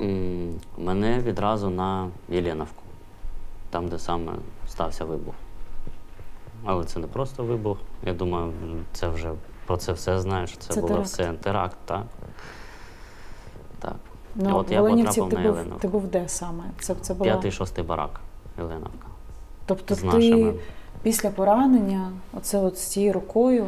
м, 0.00 0.54
мене 0.78 1.18
відразу 1.20 1.70
на 1.70 2.08
Єленовку, 2.28 2.82
там, 3.70 3.88
де 3.88 3.98
саме 3.98 4.32
стався 4.68 5.04
вибух. 5.04 5.34
Але 6.64 6.84
це 6.84 6.98
не 7.00 7.06
просто 7.06 7.44
вибух. 7.44 7.78
Я 8.06 8.12
думаю, 8.14 8.52
це 8.92 9.08
вже 9.08 9.32
про 9.66 9.76
це 9.76 9.92
все 9.92 10.20
знаєш. 10.20 10.56
Це, 10.58 10.74
Це 10.74 10.80
було 10.80 10.92
теракт. 10.92 11.08
все 11.08 11.32
теракт, 11.32 11.76
так. 11.84 12.04
Так. 13.78 13.94
Ну, 14.34 14.56
От 14.56 14.70
я 14.70 14.80
Оленівці 14.80 15.20
потрапив 15.20 15.30
ти 15.30 15.36
на 15.36 15.48
був, 15.48 15.56
Єленовку. 15.58 15.80
ти 15.80 15.88
був 15.88 16.06
де 16.08 16.28
саме? 16.28 16.64
Це, 16.80 16.94
це 16.94 17.14
була... 17.14 17.30
П'ятий, 17.30 17.50
шостий 17.52 17.84
барак 17.84 18.20
Єленовка. 18.58 19.08
Тобто 19.66 19.94
з 19.94 19.98
ти 19.98 20.06
нашими. 20.06 20.54
після 21.02 21.30
поранення, 21.30 22.10
оце 22.34 22.58
от 22.60 22.78
з 22.78 22.86
цією 22.86 23.12
рукою, 23.12 23.66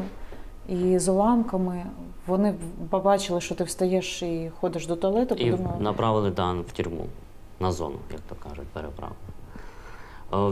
і 0.69 0.99
з 0.99 1.09
уламками. 1.09 1.85
Вони 2.27 2.55
побачили, 2.91 3.41
що 3.41 3.55
ти 3.55 3.65
встаєш 3.65 4.23
і 4.23 4.51
ходиш 4.61 4.87
до 4.87 4.97
туалету, 4.97 5.35
І 5.35 5.51
подумали. 5.51 5.81
направили 5.81 6.31
Дан 6.31 6.61
в 6.61 6.73
тюрму 6.73 7.07
на 7.61 7.73
зону, 7.73 7.97
як 8.13 8.21
то 8.21 8.35
кажуть, 8.49 8.67
переправили. 8.67 9.17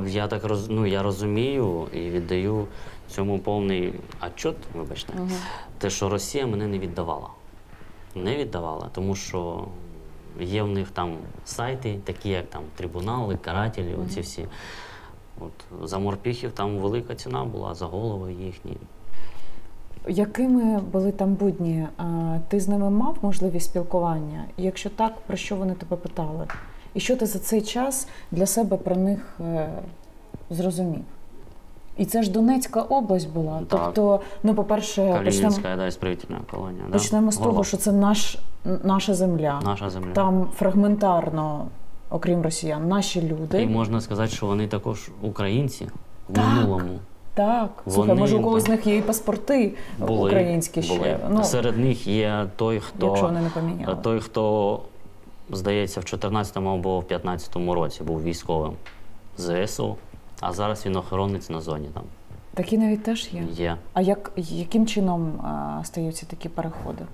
Е, 0.06 0.10
Я 0.10 0.28
так 0.28 0.44
роз, 0.44 0.68
ну, 0.68 0.86
я 0.86 1.02
розумію 1.02 1.86
і 1.92 2.00
віддаю 2.10 2.66
цьому 3.08 3.38
повний 3.38 3.94
отчет, 4.26 4.56
вибачте, 4.74 5.12
Мгм. 5.14 5.30
те, 5.78 5.90
що 5.90 6.08
Росія 6.08 6.46
мене 6.46 6.66
не 6.66 6.78
віддавала. 6.78 7.28
Не 8.16 8.36
віддавала, 8.36 8.88
тому 8.92 9.14
що 9.14 9.64
є 10.40 10.62
в 10.62 10.68
них 10.68 10.90
там 10.90 11.16
сайти, 11.44 11.98
такі 12.04 12.28
як 12.28 12.46
там 12.50 12.62
трибунали, 12.76 13.36
карателі, 13.36 13.94
оці 13.94 14.20
всі. 14.20 14.46
От, 15.40 15.88
за 15.88 15.98
морпіхів 15.98 16.52
там 16.52 16.78
велика 16.78 17.14
ціна 17.14 17.44
була, 17.44 17.74
за 17.74 17.86
голови 17.86 18.32
їхні. 18.32 18.76
Якими 20.08 20.80
були 20.80 21.12
там 21.12 21.34
будні? 21.34 21.86
А, 21.96 22.38
Ти 22.48 22.60
з 22.60 22.68
ними 22.68 22.90
мав 22.90 23.18
можливість 23.22 23.66
спілкування? 23.66 24.44
І 24.56 24.62
Якщо 24.62 24.90
так, 24.90 25.20
про 25.26 25.36
що 25.36 25.56
вони 25.56 25.74
тебе 25.74 25.96
питали? 25.96 26.46
І 26.94 27.00
що 27.00 27.16
ти 27.16 27.26
за 27.26 27.38
цей 27.38 27.62
час 27.62 28.08
для 28.30 28.46
себе 28.46 28.76
про 28.76 28.96
них 28.96 29.40
е, 29.40 29.68
зрозумів? 30.50 31.04
І 31.96 32.04
це 32.04 32.22
ж 32.22 32.30
Донецька 32.30 32.82
область 32.82 33.30
була. 33.30 33.58
Так. 33.58 33.66
Тобто, 33.68 34.20
ну, 34.42 34.54
по-перше, 34.54 35.20
почнемо, 35.24 35.56
да, 35.76 35.86
ісправительна 35.86 36.38
колонія. 36.50 36.84
Да? 36.86 36.92
почнемо 36.92 37.32
з 37.32 37.36
того, 37.36 37.64
що 37.64 37.76
це 37.76 37.92
наш, 37.92 38.38
наша 38.84 39.14
земля. 39.14 39.60
наша 39.64 39.90
земля. 39.90 40.12
Там 40.12 40.48
фрагментарно, 40.56 41.66
окрім 42.10 42.42
росіян, 42.42 42.88
наші 42.88 43.22
люди. 43.22 43.62
І 43.62 43.66
можна 43.66 44.00
сказати, 44.00 44.30
що 44.32 44.46
вони 44.46 44.66
також 44.68 45.10
українці 45.22 45.86
в 46.30 46.32
Так. 46.34 46.44
минулому. 46.54 46.98
Так, 47.34 47.70
слухай, 47.84 48.08
Вони, 48.08 48.20
може 48.20 48.36
у 48.36 48.42
когось 48.42 48.64
з 48.64 48.68
них 48.68 48.86
є 48.86 48.96
і 48.96 49.02
паспорти 49.02 49.72
Були, 49.98 50.26
українські 50.26 50.82
ще. 50.82 50.96
були. 50.96 51.18
Ну, 51.30 51.44
Серед 51.44 51.78
них 51.78 52.06
є 52.06 52.46
той, 52.56 52.80
хто 52.80 53.06
якщо 53.06 53.26
вони 53.26 53.40
не 53.40 53.48
поміняли. 53.50 53.96
той, 54.02 54.20
хто 54.20 54.80
здається, 55.50 56.00
в 56.00 56.04
14-му 56.04 56.68
або 56.74 57.00
в 57.00 57.02
15-му 57.04 57.74
році 57.74 58.02
був 58.02 58.22
військовим 58.22 58.72
ЗСУ, 59.38 59.96
а 60.40 60.52
зараз 60.52 60.86
він 60.86 60.96
охоронець 60.96 61.50
на 61.50 61.60
зоні 61.60 61.88
там 61.94 62.02
Такі 62.54 62.78
навіть 62.78 63.02
теж 63.02 63.28
є. 63.32 63.42
є. 63.52 63.76
А 63.92 64.00
як, 64.00 64.32
яким 64.36 64.86
чином 64.86 65.40
а, 65.40 65.80
стаються 65.84 66.26
такі 66.26 66.48
переходи? 66.48 67.04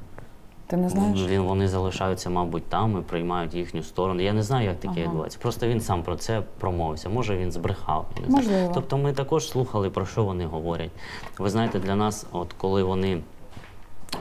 Ти 0.67 0.77
не 0.77 0.89
знаєш? 0.89 1.27
Він, 1.27 1.41
вони 1.43 1.69
залишаються, 1.69 2.31
мабуть, 2.31 2.65
там 2.69 2.99
і 2.99 3.03
приймають 3.03 3.55
їхню 3.55 3.83
сторону. 3.83 4.23
Я 4.23 4.33
не 4.33 4.43
знаю, 4.43 4.67
як 4.69 4.77
таке 4.81 4.95
Ага. 4.97 5.03
відбувається. 5.03 5.39
Просто 5.43 5.67
він 5.69 5.81
сам 5.81 6.03
про 6.03 6.17
це 6.17 6.43
промовився. 6.59 7.09
Може, 7.09 7.37
він 7.37 7.53
збрехав. 7.53 8.07
я 8.17 8.23
не 8.23 8.29
знаю. 8.29 8.45
Можливо. 8.45 8.71
Тобто 8.75 8.99
ми 8.99 9.13
також 9.13 9.49
слухали, 9.49 9.91
про 9.91 10.07
що 10.07 10.25
вони 10.25 10.47
говорять. 10.47 10.91
Ви 11.39 11.51
знаєте, 11.51 11.79
для 11.79 11.95
нас, 11.97 12.27
от 12.33 12.53
коли 12.53 12.83
вони 12.83 13.23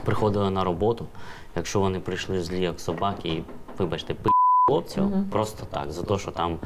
приходили 0.05 0.49
на 0.49 0.63
роботу, 0.63 1.05
якщо 1.55 1.79
вони 1.79 1.99
прийшли 1.99 2.41
злі, 2.41 2.61
як 2.61 2.79
собаки, 2.79 3.29
і, 3.29 3.43
вибачте, 3.77 4.13
пи 4.13 4.29
хлопців, 4.69 5.03
Мгм. 5.03 5.25
просто 5.31 5.65
так, 5.71 5.91
за 5.91 6.03
те, 6.03 6.17
що 6.17 6.31
там, 6.31 6.57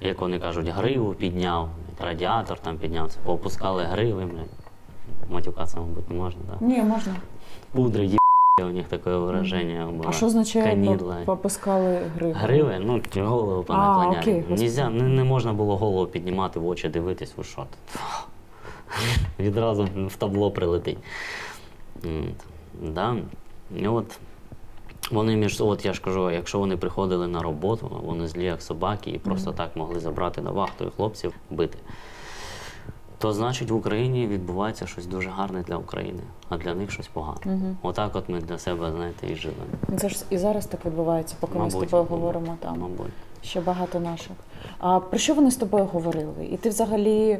як 0.00 0.20
вони 0.20 0.38
кажуть, 0.38 0.68
гриву 0.68 1.14
підняв, 1.14 1.68
радіатор 1.98 2.58
там 2.58 2.76
підняв, 2.78 3.10
це 3.10 3.18
поопускали 3.24 3.82
гриви, 3.84 4.24
блядь. 4.24 5.30
Матюкатися, 5.30 5.80
мабуть, 5.80 6.10
не 6.10 6.16
можна, 6.16 6.40
так? 6.50 6.60
Ні, 6.60 6.82
можна. 6.82 7.16
Пудри, 7.72 8.04
є 8.06 8.18
у 8.62 8.66
них 8.66 8.88
таке 8.88 9.10
вираження 9.16 9.86
було. 9.86 10.04
А 10.08 10.12
що 10.12 10.26
означає 10.26 10.76
по- 10.96 11.24
попускали 11.24 12.00
гриви? 12.16 12.32
Гриви, 12.32 12.78
ну 12.80 13.00
голову 13.16 13.62
понаклоняли. 13.62 14.44
Нельзя, 14.48 14.88
не, 14.90 15.02
не 15.02 15.24
можна 15.24 15.52
було 15.52 15.76
голову 15.76 16.06
піднімати 16.06 16.60
в 16.60 16.66
очі, 16.66 16.88
дивитись, 16.88 17.32
ви 17.36 17.44
що. 17.44 17.66
Відразу 19.38 19.88
в 20.06 20.16
табло 20.16 20.50
прилетить. 20.50 20.98
М, 22.04 22.24
Да. 22.82 23.16
І 23.76 23.88
от 23.88 24.18
вони 25.10 25.36
між 25.36 25.60
от 25.60 25.84
я 25.84 25.92
ж 25.92 26.00
кажу, 26.00 26.30
якщо 26.30 26.58
вони 26.58 26.76
приходили 26.76 27.28
на 27.28 27.42
роботу, 27.42 28.00
вони 28.04 28.28
злі 28.28 28.44
як 28.44 28.62
собаки 28.62 29.10
і 29.10 29.18
просто 29.18 29.52
так 29.52 29.76
могли 29.76 30.00
забрати 30.00 30.40
на 30.40 30.50
вахту 30.50 30.84
і 30.84 30.90
хлопців 30.96 31.34
бити. 31.50 31.78
То 33.18 33.32
значить 33.32 33.70
в 33.70 33.74
Україні 33.74 34.26
відбувається 34.26 34.86
щось 34.86 35.06
дуже 35.06 35.30
гарне 35.30 35.62
для 35.62 35.76
України, 35.76 36.20
а 36.48 36.56
для 36.56 36.74
них 36.74 36.90
щось 36.90 37.08
погане. 37.08 37.40
Мгм. 37.44 37.76
Отак 37.82 38.16
от 38.16 38.28
ми 38.28 38.40
для 38.40 38.58
себе, 38.58 38.90
знаєте, 38.90 39.32
і 39.32 39.36
живемо. 39.36 39.98
Це 39.98 40.08
ж 40.08 40.24
і 40.30 40.38
зараз 40.38 40.66
так 40.66 40.84
відбувається, 40.84 41.36
поки 41.40 41.58
ми 41.58 41.70
з 41.70 41.72
тобою 41.72 41.88
мабуть, 41.92 42.10
говоримо 42.10 42.56
там. 42.60 42.78
Мабуть. 42.78 43.12
Ще 43.42 43.60
багато 43.60 44.00
наших. 44.00 44.32
А 44.78 45.00
про 45.00 45.18
що 45.18 45.34
вони 45.34 45.50
з 45.50 45.56
тобою 45.56 45.84
говорили? 45.84 46.46
І 46.52 46.56
ти 46.56 46.68
взагалі, 46.68 47.38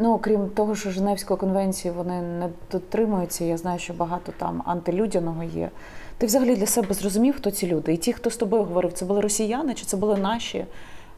ну 0.00 0.14
окрім 0.14 0.48
того, 0.48 0.74
що 0.74 0.90
Женевської 0.90 1.38
конвенції 1.40 1.94
вони 1.94 2.22
не 2.22 2.48
дотримуються, 2.72 3.44
я 3.44 3.56
знаю, 3.56 3.78
що 3.78 3.92
багато 3.92 4.32
там 4.38 4.62
антилюдяного 4.66 5.42
є. 5.42 5.70
Ти 6.18 6.26
взагалі 6.26 6.56
для 6.56 6.66
себе 6.66 6.94
зрозумів, 6.94 7.36
хто 7.36 7.50
ці 7.50 7.66
люди? 7.66 7.94
І 7.94 7.96
ті, 7.96 8.12
хто 8.12 8.30
з 8.30 8.36
тобою 8.36 8.62
говорив, 8.64 8.92
це 8.92 9.04
були 9.04 9.20
росіяни 9.20 9.74
чи 9.74 9.84
це 9.84 9.96
були 9.96 10.16
наші, 10.16 10.64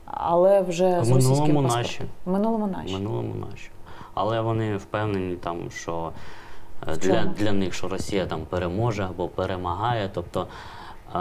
але 0.04 0.60
вже 0.60 1.00
В 1.00 1.04
з 1.04 1.10
минулому 1.10 1.62
наші. 1.62 2.00
Минулому 2.26 2.66
наші. 2.66 2.94
минулому 2.94 3.34
наші. 3.50 3.68
Але 4.14 4.40
вони 4.40 4.76
впевнені, 4.76 5.36
там, 5.36 5.58
що 5.70 6.12
е, 6.88 6.96
для, 6.96 7.24
для 7.24 7.52
них, 7.52 7.74
що 7.74 7.88
Росія 7.88 8.26
там 8.26 8.40
переможе 8.48 9.04
або 9.04 9.28
перемагає. 9.28 10.10
Тобто, 10.14 10.46
е, 11.14 11.18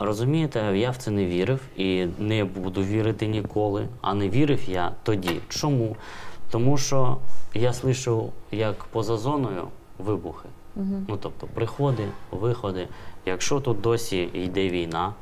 розумієте, 0.00 0.78
я 0.78 0.90
в 0.90 0.96
це 0.96 1.10
не 1.10 1.26
вірив 1.26 1.60
і 1.76 2.06
не 2.18 2.44
буду 2.44 2.82
вірити 2.82 3.26
ніколи. 3.26 3.88
А 4.00 4.14
не 4.14 4.28
вірив 4.28 4.60
я 4.68 4.92
тоді. 5.02 5.40
Чому? 5.48 5.96
Тому 6.50 6.76
що 6.76 7.18
я 7.54 7.70
слышу, 7.70 8.30
як 8.50 8.84
поза 8.84 9.16
зоною 9.16 9.68
вибухи. 9.98 10.48
Мгм. 10.76 11.06
Ну, 11.08 11.16
тобто, 11.16 11.46
приходи, 11.46 12.08
виходи. 12.30 12.88
Якщо 13.26 13.60
тут 13.60 13.80
досі 13.80 14.22
йде 14.32 14.68
війна 14.68 15.14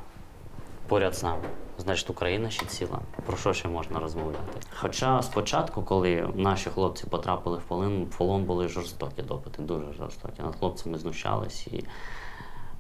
поряд 0.88 1.14
з 1.14 1.22
нами, 1.22 1.44
значить 1.78 2.10
Україна 2.10 2.50
ще 2.50 2.66
ціла. 2.66 2.98
Про 3.26 3.36
що 3.36 3.52
ще 3.52 3.68
можна 3.68 4.00
розмовляти? 4.00 4.60
Хоча 4.74 5.22
спочатку, 5.22 5.82
коли 5.82 6.28
наші 6.34 6.70
хлопці 6.70 7.06
потрапили 7.06 7.58
в 7.58 7.62
полон, 7.62 8.04
в 8.04 8.16
полон 8.18 8.44
були 8.44 8.68
жорстокі 8.68 9.22
допити, 9.22 9.62
дуже 9.62 9.92
жорстокі. 9.92 10.42
Над 10.42 10.56
хлопцями 10.56 10.98
знущались 10.98 11.66
і 11.66 11.84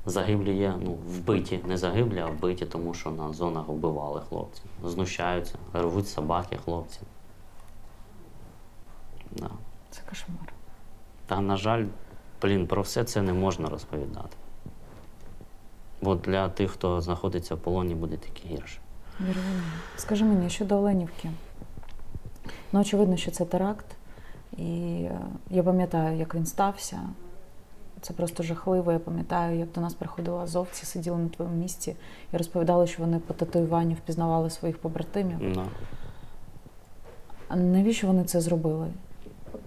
загиблі 0.06 0.56
є, 0.56 0.74
ну, 0.82 0.92
вбиті, 0.92 1.60
не 1.68 1.76
загиблі, 1.76 2.18
а 2.18 2.26
вбиті, 2.26 2.66
тому 2.66 2.94
що 2.94 3.10
на 3.10 3.32
зонах 3.32 3.68
вбивали 3.68 4.20
хлопців. 4.28 4.64
Знущаються, 4.84 5.54
рвуть 5.74 6.08
собаки 6.08 6.58
хлопців. 6.64 7.02
Да. 9.36 9.50
Це 9.90 10.00
кошмар. 10.10 10.52
Та, 11.26 11.40
на 11.40 11.56
жаль, 11.56 11.84
блін, 12.42 12.66
про 12.66 12.82
все 12.82 13.04
це 13.04 13.22
не 13.22 13.32
можна 13.32 13.68
розповідати. 13.68 14.36
Бо 16.02 16.14
для 16.14 16.48
тих, 16.48 16.70
хто 16.70 17.00
знаходиться 17.00 17.54
в 17.54 17.58
полоні, 17.58 17.94
буде 17.94 18.16
тільки 18.16 18.48
гірше. 18.48 18.78
Вірвіна. 19.20 19.62
Скажи 19.96 20.24
мені 20.24 20.50
щодо 20.50 20.76
Оленівки. 20.76 21.30
Ну, 22.72 22.80
очевидно, 22.80 23.16
що 23.16 23.30
це 23.30 23.44
теракт. 23.44 23.86
І 24.56 25.02
е, 25.04 25.20
я 25.50 25.62
пам'ятаю, 25.62 26.18
як 26.18 26.34
він 26.34 26.46
стався. 26.46 27.00
Це 28.00 28.12
просто 28.12 28.42
жахливо. 28.42 28.92
Я 28.92 28.98
пам'ятаю, 28.98 29.58
як 29.58 29.72
до 29.72 29.80
нас 29.80 29.94
приходили 29.94 30.38
азовці, 30.38 30.86
сиділи 30.86 31.18
на 31.18 31.28
твоєму 31.28 31.56
місці 31.56 31.96
і 32.32 32.36
розповідали, 32.36 32.86
що 32.86 33.02
вони 33.02 33.18
по 33.18 33.34
татуюванню 33.34 33.94
впізнавали 33.94 34.50
своїх 34.50 34.78
побратимів. 34.78 35.38
А 37.48 37.56
навіщо 37.56 38.06
вони 38.06 38.24
це 38.24 38.40
зробили? 38.40 38.86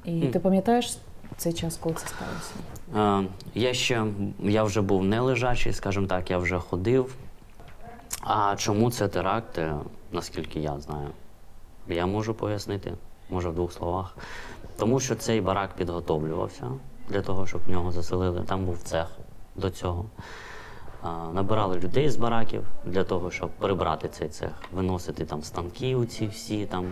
І 0.05 0.21
Хм. 0.21 0.31
ти 0.31 0.39
пам'ятаєш 0.39 0.97
цей 1.37 1.53
час, 1.53 1.77
коли 1.77 1.95
це 1.95 2.07
сталося? 2.07 3.23
Е, 3.25 3.27
я 3.55 3.73
ще 3.73 4.05
я 4.39 4.63
вже 4.63 4.81
був 4.81 5.03
не 5.03 5.19
лежачий, 5.19 5.73
скажімо 5.73 6.07
так, 6.07 6.31
я 6.31 6.37
вже 6.37 6.59
ходив. 6.59 7.15
А 8.21 8.55
чому 8.57 8.91
це 8.91 9.07
теракт, 9.07 9.57
е, 9.57 9.73
наскільки 10.11 10.59
я 10.59 10.79
знаю, 10.79 11.07
я 11.87 12.05
можу 12.05 12.33
пояснити, 12.33 12.93
може 13.29 13.49
в 13.49 13.55
двох 13.55 13.73
словах. 13.73 14.17
Тому 14.77 14.99
що 14.99 15.15
цей 15.15 15.41
барак 15.41 15.75
підготовлювався 15.75 16.71
для 17.09 17.21
того, 17.21 17.47
щоб 17.47 17.61
в 17.67 17.69
нього 17.69 17.91
заселили. 17.91 18.43
Там 18.47 18.65
був 18.65 18.77
цех 18.83 19.07
до 19.55 19.69
цього. 19.69 20.05
Набирали 21.33 21.79
людей 21.79 22.09
з 22.09 22.15
бараків 22.15 22.63
для 22.85 23.03
того, 23.03 23.31
щоб 23.31 23.49
прибрати 23.49 24.09
цей 24.09 24.29
цех, 24.29 24.49
виносити 24.73 25.25
там 25.25 25.43
станки, 25.43 25.95
оці 25.95 26.27
всі 26.27 26.65
там, 26.65 26.85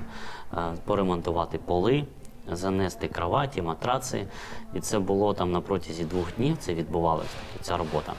е, 0.53 0.57
поремонтувати 0.85 1.57
поли, 1.57 2.05
занести 2.51 3.07
кроваті, 3.07 3.61
матраци. 3.61 4.27
І 4.73 4.79
це 4.79 4.99
було 4.99 5.33
там 5.33 5.51
на 5.51 5.61
протязі 5.61 6.03
двох 6.03 6.35
днів. 6.35 6.57
Це 6.59 6.73
відбувалася 6.73 7.35
ця 7.61 7.77
робота. 7.77 8.13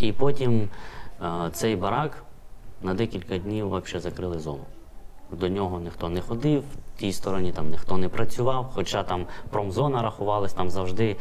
І 0.00 0.12
потім 0.12 0.68
е, 1.22 1.50
цей 1.52 1.76
барак 1.76 2.24
на 2.82 2.94
декілька 2.94 3.38
днів 3.38 3.66
взагалі 3.66 4.02
закрили 4.02 4.38
зону. 4.38 4.64
До 5.32 5.48
нього 5.48 5.80
ніхто 5.80 6.08
не 6.08 6.20
ходив, 6.20 6.62
в 6.96 7.00
тій 7.00 7.12
стороні 7.12 7.52
там 7.52 7.70
ніхто 7.70 7.96
не 7.96 8.08
працював, 8.08 8.70
хоча 8.74 9.02
там 9.02 9.26
промзона 9.50 10.02
рахувалась, 10.02 10.52
там 10.52 10.70
завжди 10.70 11.16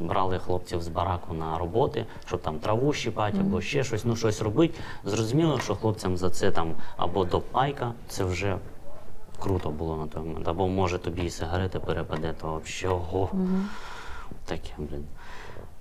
брали 0.00 0.38
хлопців 0.38 0.82
з 0.82 0.88
бараку 0.88 1.34
на 1.34 1.58
роботи, 1.58 2.06
щоб 2.26 2.40
там 2.40 2.58
траву 2.58 2.92
щипати 2.92 3.38
або 3.40 3.60
ще 3.60 3.84
щось, 3.84 4.04
ну 4.04 4.16
щось 4.16 4.42
робити. 4.42 4.78
Зрозуміло, 5.04 5.58
що 5.58 5.74
хлопцям 5.74 6.16
за 6.16 6.30
це 6.30 6.50
там 6.50 6.74
або 6.96 7.24
до 7.24 7.40
пайка, 7.40 7.92
це 8.08 8.24
вже 8.24 8.58
круто 9.42 9.70
було 9.70 9.96
на 9.96 10.06
той 10.06 10.22
момент. 10.22 10.48
Або 10.48 10.68
може 10.68 10.98
тобі 10.98 11.22
і 11.22 11.30
сигарети 11.30 11.80
перепаде, 11.80 12.34
то 12.40 12.60
взагалі 12.64 12.96
ого. 12.96 13.30
Таке, 14.44 14.72
блін. 14.78 15.04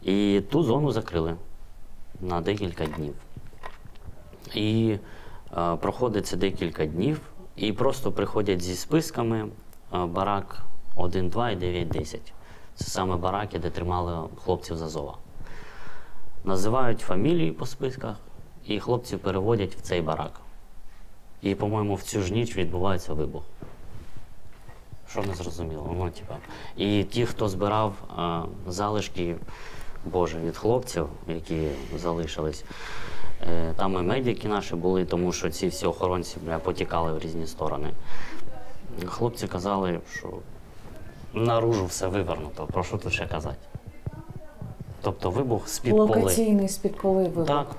І 0.02 0.42
ту 0.50 0.64
зону 0.64 0.92
закрили 0.92 1.36
на 2.22 2.42
декілька 2.42 2.86
днів. 2.86 3.14
І 4.54 4.98
е, 5.58 5.76
проходить 5.76 6.28
це 6.28 6.38
декілька 6.38 6.86
днів, 6.86 7.22
і 7.56 7.74
просто 7.74 8.12
приходять 8.12 8.62
зі 8.62 8.76
списками 8.76 9.48
е, 9.94 10.06
барак 10.06 10.64
1, 10.96 11.30
2 11.30 11.52
і 11.52 11.56
9, 11.56 11.88
10. 11.88 12.34
Це 12.76 12.86
саме 12.86 13.16
бараки, 13.16 13.60
де 13.60 13.70
тримали 13.70 14.30
хлопців 14.44 14.78
з 14.78 14.82
Азова. 14.82 15.18
Називають 16.44 17.00
фамілії 17.00 17.52
по 17.52 17.66
списках, 17.66 18.16
і 18.66 18.80
хлопців 18.80 19.20
переводять 19.20 19.76
в 19.76 19.82
цей 19.82 20.02
барак. 20.02 20.41
І, 21.42 21.56
по-моєму, 21.56 21.96
в 21.96 22.02
цю 22.02 22.22
ж 22.22 22.34
ніч 22.34 22.58
відбувається 22.58 23.14
вибух. 23.14 23.44
Що 25.10 25.24
не 25.24 25.36
зрозуміло. 25.36 25.96
Ну, 25.98 26.10
типа. 26.10 26.36
І 26.78 27.04
ті, 27.04 27.26
хто 27.26 27.50
збирав 27.50 27.94
а, 28.18 28.44
залишки, 28.68 29.36
Боже, 30.06 30.40
від 30.40 30.58
хлопців, 30.58 31.08
які 31.28 31.68
залишились, 31.98 32.64
е, 33.42 33.74
там 33.78 33.94
і 33.94 34.02
медики 34.02 34.48
наші 34.48 34.76
були, 34.76 35.06
тому 35.06 35.32
що 35.32 35.50
ці 35.50 35.68
всі 35.68 35.86
охоронці 35.86 36.38
бля, 36.46 36.60
потікали 36.60 37.14
в 37.14 37.20
різні 37.20 37.48
сторони. 37.48 37.90
Хлопці 39.06 39.48
казали, 39.48 40.00
що 40.14 40.30
наружу 41.34 41.86
все 41.86 42.08
вивернуто. 42.08 42.66
Про 42.66 42.84
що 42.84 42.98
тут 42.98 43.14
ще 43.14 43.28
казати? 43.28 43.58
Тобто 45.02 45.30
вибух 45.30 45.68
з-під 45.68 45.92
поли. 45.92 46.20
Локаційний 46.20 46.70
з-під 46.70 46.96
поли 46.96 47.24
вибух. 47.24 47.48
Так. 47.48 47.76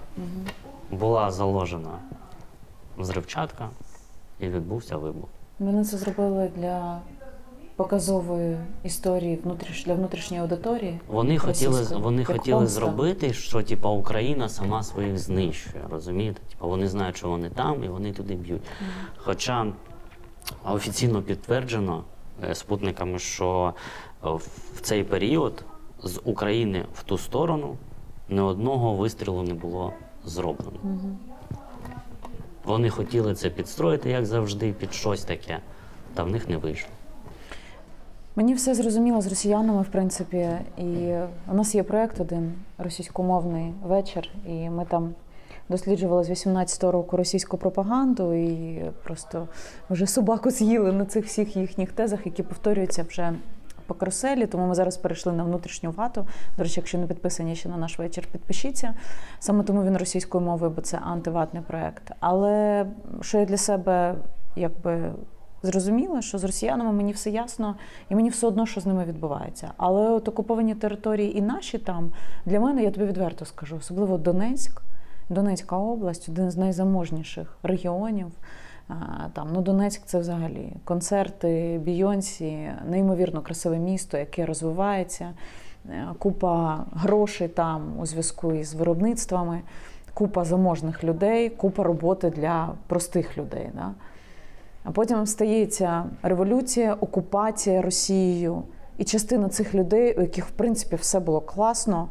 Була 0.90 1.31
заложена 1.31 1.98
взривчатка 3.03 3.71
і 4.41 4.49
відбувся 4.49 4.97
вибух. 4.97 5.29
Вони 5.59 5.85
це 5.85 5.99
зробили 5.99 6.51
для 6.57 7.01
показової 7.77 8.57
історії 8.85 9.38
внутріш... 9.45 9.85
для 9.85 9.95
внутрішньої 9.95 10.43
аудиторії. 10.43 11.01
Вони 11.09 11.38
хотіли, 11.38 11.85
вони 11.97 12.25
хотіли 12.25 12.67
зробити, 12.67 13.33
що 13.33 13.62
типа 13.62 13.91
Україна 13.91 14.49
сама 14.49 14.83
своїх 14.83 15.19
знищує. 15.19 15.85
Розумієте? 15.91 16.41
Типа 16.51 16.67
вони 16.67 16.88
знають, 16.88 17.17
що 17.17 17.29
вони 17.29 17.51
там, 17.51 17.85
і 17.85 17.88
вони 17.88 18.12
туди 18.12 18.35
б'ють. 18.35 18.62
Хоча 19.17 19.67
офіційно 20.65 21.23
підтверджено 21.23 22.05
е, 22.45 22.55
спутниками, 22.55 23.19
що 23.19 23.75
е, 24.25 24.29
в 24.75 24.81
цей 24.81 25.05
період 25.05 25.65
з 26.03 26.21
України 26.25 26.85
в 26.95 27.03
ту 27.03 27.19
сторону 27.19 27.77
ні 28.29 28.41
одного 28.41 28.95
вистрілу 28.95 29.43
не 29.43 29.55
було 29.55 29.93
зроблено. 30.25 30.79
Вони 32.64 32.90
хотіли 32.90 33.35
це 33.35 33.51
підстроїти, 33.51 34.11
як 34.11 34.27
завжди, 34.27 34.72
під 34.72 34.94
щось 34.94 35.25
таке, 35.25 35.59
та 36.14 36.22
в 36.22 36.31
них 36.31 36.48
не 36.48 36.57
вийшло. 36.57 36.90
Мені 38.37 38.55
все 38.55 38.75
зрозуміло 38.75 39.20
з 39.20 39.27
росіянами, 39.27 39.83
в 39.83 39.88
принципі, 39.88 40.48
і 40.79 41.14
у 41.51 41.55
нас 41.55 41.75
є 41.75 41.83
проект 41.83 42.20
один 42.20 42.53
російськомовний 42.79 43.72
вечір, 43.83 44.29
і 44.46 44.70
ми 44.70 44.85
там 44.85 45.14
досліджували 45.68 46.25
з 46.25 46.31
18-го 46.31 46.92
року 46.92 47.16
російську 47.16 47.59
пропаганду, 47.59 48.35
і 48.35 48.81
просто 49.05 49.48
вже 49.90 50.07
собаку 50.07 50.51
з'їли 50.51 50.92
на 50.92 51.05
цих 51.05 51.27
всіх 51.27 51.57
їхніх 51.57 51.92
тезах, 51.92 52.27
які 52.27 52.42
повторюються 52.42 53.05
вже 53.09 53.33
по 53.93 53.99
каруселі. 53.99 54.47
Тому 54.47 54.67
ми 54.67 54.75
зараз 54.75 54.97
перейшли 54.97 55.33
на 55.33 55.45
внутрішню 55.45 55.91
вату. 55.91 56.27
До 56.57 56.63
речі, 56.63 56.81
якщо 56.81 56.99
не 56.99 57.07
підписані 57.07 57.57
ще 57.57 57.69
на 57.69 57.77
наш 57.77 57.99
вечір, 57.99 58.29
підпишіться. 58.33 58.95
Саме 59.39 59.65
тому 59.65 59.85
він 59.85 59.97
російською 59.97 60.45
мовою, 60.45 60.73
бо 60.77 60.83
це 60.83 60.99
антиватний 60.99 61.63
проект. 61.63 62.13
Але 62.21 62.87
що 63.21 63.39
я 63.39 63.45
для 63.45 63.57
себе 63.57 64.15
якби 64.57 65.13
зрозуміла, 65.63 66.23
що 66.23 66.39
з 66.39 66.45
росіянами 66.45 66.93
мені 66.93 67.13
все 67.13 67.31
ясно, 67.31 67.77
і 68.09 68.15
мені 68.15 68.31
все 68.31 68.47
одно, 68.47 68.67
що 68.67 68.81
з 68.81 68.87
ними 68.87 69.05
відбувається. 69.05 69.73
Але 69.77 70.11
от 70.11 70.29
окуповані 70.29 70.75
території 70.75 71.39
і 71.39 71.43
наші 71.43 71.79
там 71.79 72.13
для 72.47 72.61
мене, 72.61 72.83
я 72.83 72.91
тобі 72.91 73.07
відверто 73.07 73.45
скажу, 73.45 73.77
особливо 73.77 74.19
Донецьк, 74.19 74.83
Донецька 75.29 75.77
область, 75.77 76.29
один 76.29 76.51
з 76.51 76.57
найзаможніших 76.57 77.59
регіонів. 77.63 78.27
Там 79.33 79.49
ну 79.53 79.63
Донецьк 79.63 80.03
це 80.05 80.19
взагалі 80.19 80.73
концерти, 80.85 81.81
Бійонсі, 81.83 82.71
неймовірно 82.89 83.43
красиве 83.43 83.79
місто, 83.79 84.19
яке 84.19 84.47
розвивається, 84.47 85.31
Е, 85.91 86.07
купа 86.19 86.85
грошей 86.93 87.49
там 87.49 88.01
у 88.01 88.07
зв'язку 88.07 88.53
із 88.53 88.75
виробництвами, 88.75 89.61
купа 90.15 90.45
заможних 90.45 91.05
людей, 91.05 91.51
купа 91.51 91.83
роботи 91.83 92.31
для 92.31 92.75
простих 92.87 93.39
людей. 93.39 93.71
Да? 93.75 93.91
А 94.85 94.91
потім 94.91 95.27
стається 95.27 96.05
революція, 96.23 96.95
окупація 96.95 97.83
Росією, 97.83 98.63
і 98.99 99.05
частина 99.05 99.49
цих 99.49 99.75
людей, 99.75 100.15
у 100.19 100.21
яких 100.21 100.47
в 100.47 100.51
принципі 100.51 100.97
все 100.97 101.21
було 101.21 101.41
класно, 101.41 102.09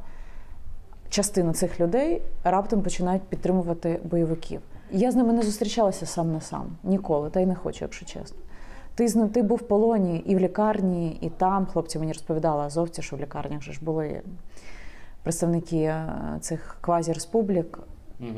частина 1.10 1.54
цих 1.54 1.80
людей 1.80 2.22
раптом 2.44 2.82
починають 2.82 3.24
підтримувати 3.24 4.00
бойовиків. 4.04 4.62
Я 4.92 5.12
з 5.12 5.16
ними 5.16 5.34
не 5.34 5.42
зустрічалася 5.42 6.06
сам 6.06 6.34
на 6.34 6.42
сам 6.42 6.66
ніколи, 6.84 7.30
та 7.30 7.40
й 7.40 7.46
не 7.46 7.56
хочу, 7.56 7.80
якщо 7.86 8.06
чесно. 8.06 8.38
Ти 8.96 9.08
з 9.08 9.28
ти 9.28 9.42
був 9.42 9.58
в 9.58 9.62
полоні 9.62 10.18
і 10.18 10.36
в 10.36 10.40
лікарні, 10.40 11.18
і 11.22 11.30
там 11.30 11.66
хлопці 11.66 12.00
мені 12.00 12.12
розповідали 12.12 12.64
азовці, 12.64 13.02
що 13.02 13.16
в 13.16 13.20
лікарнях 13.20 13.62
же 13.62 13.74
ж 13.74 13.80
були 13.82 14.22
представники 15.24 15.78
е, 15.78 16.06
цих 16.42 16.78
квазі-республік. 16.82 17.80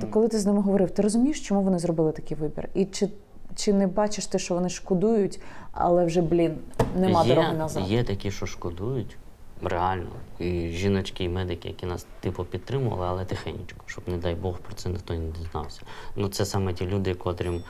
То 0.02 0.08
коли 0.08 0.28
ти 0.28 0.40
з 0.40 0.46
ними 0.46 0.62
говорив, 0.62 0.92
ти 0.92 1.02
розумієш, 1.02 1.48
чому 1.48 1.62
вони 1.62 1.80
зробили 1.80 2.12
такий 2.12 2.38
вибір? 2.38 2.70
І 2.74 2.86
чи, 2.86 3.10
чи 3.56 3.74
не 3.74 3.88
бачиш 3.88 4.26
ти, 4.26 4.40
що 4.40 4.54
вони 4.54 4.70
шкодують, 4.70 5.42
але 5.72 6.06
вже, 6.06 6.22
блін, 6.22 6.58
нема 7.00 7.24
є, 7.24 7.36
дороги 7.36 7.58
назад? 7.58 7.84
Є 7.88 8.04
такі, 8.04 8.32
що 8.32 8.46
шкодують, 8.46 9.18
реально. 9.68 10.12
І 10.40 10.70
жіночки, 10.70 11.24
і 11.24 11.30
медики, 11.30 11.68
які 11.68 11.86
нас 11.86 12.08
типу 12.20 12.46
підтримували, 12.46 13.08
але 13.08 13.26
тихенько, 13.26 13.76
щоб, 13.86 14.04
не 14.08 14.18
дай 14.18 14.36
Бог, 14.36 14.60
про 14.60 14.74
це 14.74 14.90
ніхто 14.90 15.14
не 15.14 15.32
дізнався. 15.32 15.82
Ну, 16.16 16.28
це 16.28 16.46
саме 16.46 16.74
ті 16.74 16.86
люди, 16.86 17.14
котрим 17.14 17.64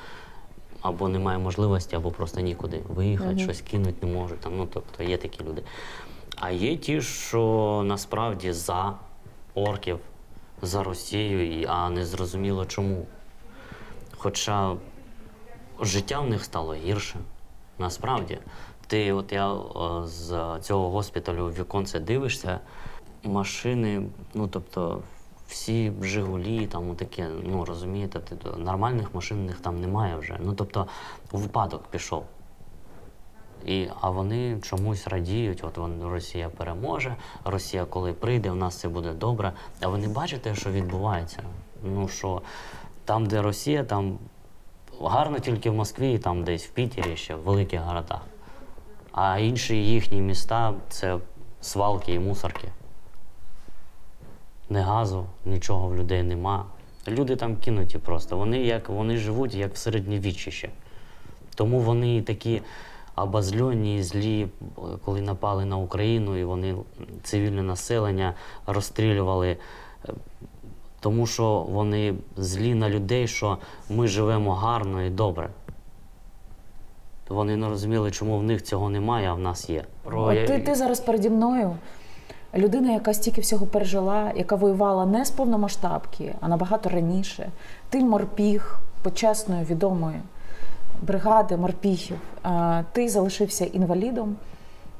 або 0.81 1.09
немає 1.09 1.37
можливості, 1.37 1.95
або 1.95 2.11
просто 2.11 2.41
нікуди 2.41 2.81
виїхати, 2.89 3.39
щось 3.39 3.61
кинути 3.61 4.05
не 4.05 4.13
можуть. 4.13 4.39
Там, 4.39 4.57
ну, 4.57 4.67
тобто 4.73 5.03
є 5.03 5.17
такі 5.17 5.43
люди. 5.43 5.63
А 6.35 6.51
є 6.51 6.77
ті, 6.77 7.01
що 7.01 7.81
насправді 7.85 8.51
за 8.51 8.93
орків, 9.53 9.99
за 10.61 10.83
Росію, 10.83 11.65
а 11.69 11.89
не 11.89 12.05
зрозуміло 12.05 12.65
чому. 12.65 13.05
Хоча 14.17 14.75
життя 15.81 16.19
в 16.19 16.29
них 16.29 16.43
стало 16.43 16.73
гірше. 16.73 17.15
Насправді. 17.79 18.37
Ти, 18.93 19.13
от 19.13 19.31
я 19.31 19.47
о, 19.47 20.03
з 20.05 20.59
цього 20.61 20.89
госпіталю 20.89 21.45
в 21.45 21.59
віконце 21.59 21.99
дивишся, 21.99 22.59
машини, 23.23 24.03
ну 24.33 24.47
тобто 24.47 25.01
всі 25.47 25.93
Жигулі, 26.01 26.67
там 26.67 26.95
таке, 26.95 27.29
ну 27.43 27.65
розумієте, 27.65 28.19
ти, 28.19 28.35
нормальних 28.57 29.15
машин 29.15 29.45
них 29.45 29.59
там 29.59 29.81
немає 29.81 30.15
вже. 30.15 30.37
Ну 30.39 30.53
тобто 30.53 30.87
випадок 31.31 31.83
пішов. 31.91 32.25
І, 33.65 33.87
а 34.01 34.09
вони 34.09 34.59
чомусь 34.61 35.07
радіють, 35.07 35.63
от 35.63 35.77
вон, 35.77 36.03
Росія 36.03 36.49
переможе, 36.49 37.15
Росія 37.45 37.85
коли 37.85 38.13
прийде, 38.13 38.51
у 38.51 38.55
нас 38.55 38.75
все 38.75 38.89
буде 38.89 39.13
добре. 39.13 39.53
А 39.81 39.87
ви 39.87 39.97
не 39.97 40.07
бачите, 40.07 40.55
що 40.55 40.71
відбувається? 40.71 41.43
Ну 41.83 42.07
що 42.07 42.41
там, 43.05 43.25
де 43.25 43.41
Росія, 43.41 43.83
там 43.83 44.17
гарно 45.01 45.39
тільки 45.39 45.69
в 45.69 45.73
Москві, 45.73 46.13
і 46.13 46.17
там 46.17 46.43
десь 46.43 46.65
в 46.65 46.69
Пітері, 46.69 47.15
ще 47.15 47.35
в 47.35 47.39
великих 47.39 47.81
городах. 47.81 48.21
А 49.13 49.37
інші 49.39 49.75
їхні 49.75 50.21
міста 50.21 50.73
це 50.89 51.17
свалки 51.61 52.13
і 52.13 52.19
мусорки. 52.19 52.67
Не 54.69 54.81
газу, 54.81 55.25
нічого 55.45 55.87
в 55.87 55.95
людей 55.95 56.23
нема. 56.23 56.65
Люди 57.07 57.35
там 57.35 57.55
кинуті 57.55 57.97
просто. 57.97 58.37
Вони 58.37 58.59
як 58.59 58.89
вони 58.89 59.17
живуть 59.17 59.55
як 59.55 59.73
в 59.73 59.77
середньовіччі 59.77 60.51
ще. 60.51 60.69
Тому 61.55 61.79
вони 61.79 62.21
такі 62.21 62.61
обозльоні, 63.15 64.03
злі, 64.03 64.47
коли 65.05 65.21
напали 65.21 65.65
на 65.65 65.77
Україну, 65.77 66.37
і 66.37 66.43
вони 66.43 66.75
цивільне 67.23 67.63
населення 67.63 68.33
розстрілювали. 68.67 69.57
Тому 70.99 71.27
що 71.27 71.65
вони 71.69 72.13
злі 72.37 72.75
на 72.75 72.89
людей, 72.89 73.27
що 73.27 73.57
ми 73.89 74.07
живемо 74.07 74.55
гарно 74.55 75.03
і 75.03 75.09
добре. 75.09 75.49
Вони 77.29 77.57
не 77.57 77.69
розуміли, 77.69 78.11
чому 78.11 78.37
в 78.37 78.43
них 78.43 78.63
цього 78.63 78.89
немає, 78.89 79.27
а 79.29 79.33
в 79.33 79.39
нас 79.39 79.69
є. 79.69 79.83
Про 80.03 80.23
От 80.23 80.45
ти, 80.45 80.59
ти 80.59 80.75
зараз 80.75 80.99
переді 80.99 81.29
мною. 81.29 81.75
Людина, 82.55 82.91
яка 82.91 83.13
стільки 83.13 83.41
всього 83.41 83.65
пережила, 83.65 84.31
яка 84.35 84.55
воювала 84.55 85.05
не 85.05 85.25
з 85.25 85.31
повномасштабки, 85.31 86.35
а 86.41 86.47
набагато 86.47 86.89
раніше. 86.89 87.49
Ти 87.89 87.99
морпіг 87.99 88.79
почесної, 89.03 89.65
відомої 89.65 90.21
бригади 91.01 91.57
морпіхів. 91.57 92.17
Ти 92.91 93.09
залишився 93.09 93.65
інвалідом. 93.65 94.35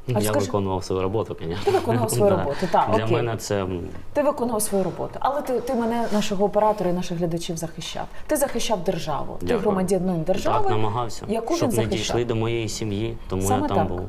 А 0.08 0.12
я 0.12 0.22
скажи- 0.22 0.40
виконував 0.46 0.84
свою 0.84 1.02
роботу, 1.02 1.36
звісно. 1.40 1.64
Ти 1.66 1.72
виконував 1.72 2.12
свою 2.12 2.32
Да. 2.36 2.38
роботу, 2.38 2.68
так, 2.72 2.90
Для 2.96 3.04
окей. 3.04 3.16
мене 3.16 3.38
це 3.38 3.66
Ти 4.14 4.24
виконував 4.24 4.62
свою 4.62 4.84
роботу, 4.84 5.14
але 5.20 5.42
ти, 5.42 5.60
ти 5.62 5.74
мене, 5.74 6.08
нашого 6.14 6.46
оператора 6.46 6.90
і 6.90 6.94
наших 6.94 7.18
глядачів 7.18 7.58
захищав. 7.58 8.06
Ти 8.28 8.36
захищав 8.36 8.84
державу. 8.84 9.36
Ти 9.40 9.46
Дякую. 9.46 9.62
громадянин 9.62 10.24
держави. 10.24 10.60
так 10.62 10.70
намагався, 10.72 11.26
яку 11.28 11.56
щоб 11.56 11.70
він 11.72 11.78
не 11.78 11.86
дійшли 11.86 12.26
до 12.26 12.36
моєї 12.36 12.70
сім'ї, 12.70 13.18
тому 13.30 13.42
Саме 13.42 13.62
я 13.62 13.68
там 13.68 13.78
так. 13.78 13.88
був. 13.88 14.02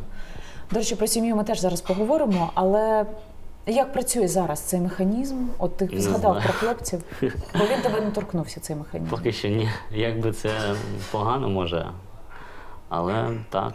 До 0.71 0.79
речі, 0.79 0.95
про 0.97 1.07
сім'ю 1.07 1.37
ми 1.37 1.45
теж 1.45 1.61
зараз 1.61 1.81
поговоримо, 1.81 2.51
але 2.55 3.07
як 3.67 3.93
працює 3.93 4.29
зараз 4.29 4.61
цей 4.61 4.81
механізм? 4.81 5.37
От 5.59 5.77
ти 5.77 5.89
Не 5.93 6.01
згадав 6.01 6.21
знаю. 6.33 6.43
про 6.45 6.53
хлопців, 6.53 7.01
бо 7.59 7.65
він 7.65 7.81
тебе 7.83 8.01
не 8.01 8.11
торкнувся, 8.11 8.61
цей 8.61 8.77
механізм. 8.77 9.11
Поки 9.11 9.33
що 9.33 9.49
ні. 9.49 9.69
Якби 9.91 10.33
це 10.33 10.51
погано 11.13 11.49
може. 11.49 11.87
Але 12.89 13.31
так. 13.51 13.73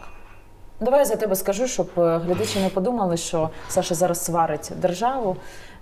Давай 0.80 1.00
я 1.00 1.04
за 1.04 1.16
тебе 1.16 1.36
скажу, 1.36 1.66
щоб 1.66 1.86
е, 1.98 2.18
глядачі 2.18 2.60
не 2.60 2.68
подумали, 2.68 3.16
що 3.16 3.50
Саша 3.68 3.94
зараз 3.94 4.24
сварить 4.24 4.72
державу. 4.76 5.36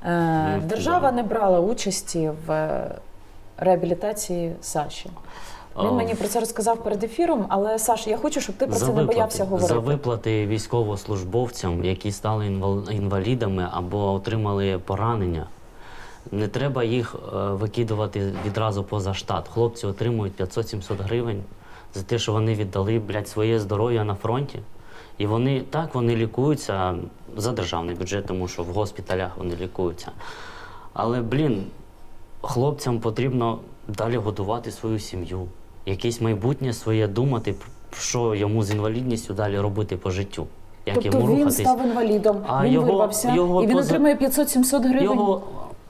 Е, 0.04 0.56
Ну, 0.56 0.62
Держава 0.68 1.12
не 1.12 1.22
брала 1.22 1.60
участі 1.60 2.30
в 2.46 2.52
е, 2.52 2.94
реабілітації 3.56 4.52
Саші. 4.60 5.10
Він 5.84 5.90
мені 5.90 6.14
про 6.14 6.28
це 6.28 6.40
розказав 6.40 6.84
перед 6.84 7.04
ефіром, 7.04 7.46
але 7.48 7.78
Саш, 7.78 8.06
я 8.06 8.16
хочу, 8.16 8.40
щоб 8.40 8.56
ти 8.56 8.66
про 8.66 8.76
за 8.76 8.86
це 8.86 8.92
не 8.92 9.04
боявся 9.04 9.44
говорити. 9.44 9.68
за 9.74 9.78
виплати 9.78 10.46
військовослужбовцям, 10.46 11.84
які 11.84 12.12
стали 12.12 12.46
інвалідами 12.90 13.68
або 13.72 14.12
отримали 14.12 14.78
поранення. 14.78 15.46
Не 16.32 16.48
треба 16.48 16.84
їх 16.84 17.14
викидувати 17.32 18.32
відразу 18.46 18.84
поза 18.84 19.14
штат. 19.14 19.48
Хлопці 19.48 19.86
отримують 19.86 20.40
500-700 20.40 21.02
гривень 21.02 21.42
за 21.94 22.02
те, 22.02 22.18
що 22.18 22.32
вони 22.32 22.54
віддали 22.54 22.98
блядь, 22.98 23.28
своє 23.28 23.58
здоров'я 23.60 24.04
на 24.04 24.14
фронті. 24.14 24.58
І 25.18 25.26
вони 25.26 25.60
так 25.60 25.94
вони 25.94 26.16
лікуються 26.16 26.94
за 27.36 27.52
державний 27.52 27.94
бюджет, 27.94 28.26
тому 28.26 28.48
що 28.48 28.62
в 28.62 28.66
госпіталях 28.66 29.30
вони 29.38 29.56
лікуються. 29.60 30.10
Але, 30.92 31.20
блін, 31.22 31.64
хлопцям 32.42 33.00
потрібно 33.00 33.58
далі 33.88 34.16
годувати 34.16 34.70
свою 34.70 34.98
сім'ю, 34.98 35.46
якесь 35.86 36.20
майбутнє 36.20 36.72
своє 36.72 37.08
думати, 37.08 37.54
що 37.92 38.34
йому 38.34 38.62
з 38.62 38.70
інвалідністю 38.70 39.34
далі 39.34 39.58
робити 39.60 39.96
по 39.96 40.10
життю. 40.10 40.46
Як 40.86 40.94
тобто 40.94 41.18
йому 41.18 41.30
він 41.30 41.36
рухатись. 41.38 41.58
став 41.58 41.86
інвалідом, 41.86 42.36
А 42.46 42.64
він 42.64 42.72
його- 42.72 42.86
вирвався, 42.86 43.34
його 43.34 43.62
і 43.62 43.66
він 43.66 43.76
поза- 43.76 43.86
отримує 43.88 44.14
500-700 44.14 44.82
гривень. 44.88 45.04
Його, 45.04 45.42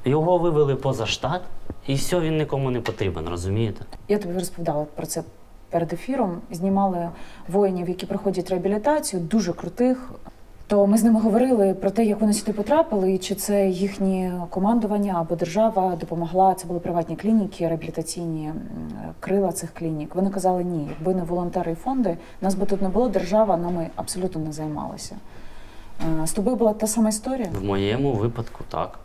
його 0.04 0.38
вивели 0.38 0.74
поза 0.76 1.06
штат, 1.06 1.40
і 1.86 1.94
все, 1.94 2.20
він 2.20 2.38
нікому 2.38 2.70
не 2.70 2.80
потрібен, 2.80 3.28
розумієте? 3.28 3.84
Я 4.08 4.18
тобі 4.18 4.34
розповідала 4.34 4.86
про 4.96 5.06
це 5.06 5.22
перед 5.70 5.92
ефіром. 5.92 6.36
Знімали 6.50 7.08
воїнів, 7.48 7.88
які 7.88 8.06
проходять 8.06 8.50
реабілітацію, 8.50 9.22
дуже 9.22 9.52
крутих. 9.52 10.10
То 10.66 10.86
ми 10.86 10.98
з 10.98 11.04
ними 11.04 11.20
говорили 11.20 11.74
про 11.74 11.90
те, 11.90 12.04
як 12.04 12.20
вони 12.20 12.32
сюди 12.32 12.52
потрапили, 12.52 13.12
і 13.14 13.18
чи 13.18 13.34
це 13.34 13.68
їхнє 13.68 14.42
командування 14.50 15.14
або 15.18 15.36
держава 15.36 15.96
допомогла. 15.96 16.54
Це 16.54 16.66
були 16.66 16.80
приватні 16.80 17.16
клініки, 17.16 17.68
реабілітаційні 17.68 18.52
крила 19.20 19.52
цих 19.52 19.74
клінік. 19.74 20.14
Вони 20.14 20.30
казали, 20.30 20.64
ні, 20.64 20.88
якби 20.90 21.14
не 21.14 21.22
волонтери 21.22 21.72
і 21.72 21.74
фонди, 21.74 22.16
нас 22.40 22.54
би 22.54 22.66
тут 22.66 22.82
не 22.82 22.88
було. 22.88 23.08
Держава 23.08 23.56
нами 23.56 23.90
абсолютно 23.96 24.40
не 24.40 24.52
займалася. 24.52 25.16
Е, 26.22 26.26
З 26.26 26.32
тобою 26.32 26.56
була 26.56 26.72
та 26.72 26.86
сама 26.86 27.08
історія? 27.08 27.48
В 27.52 27.64
моєму 27.64 28.12
випадку 28.12 28.64
так. 28.68 28.98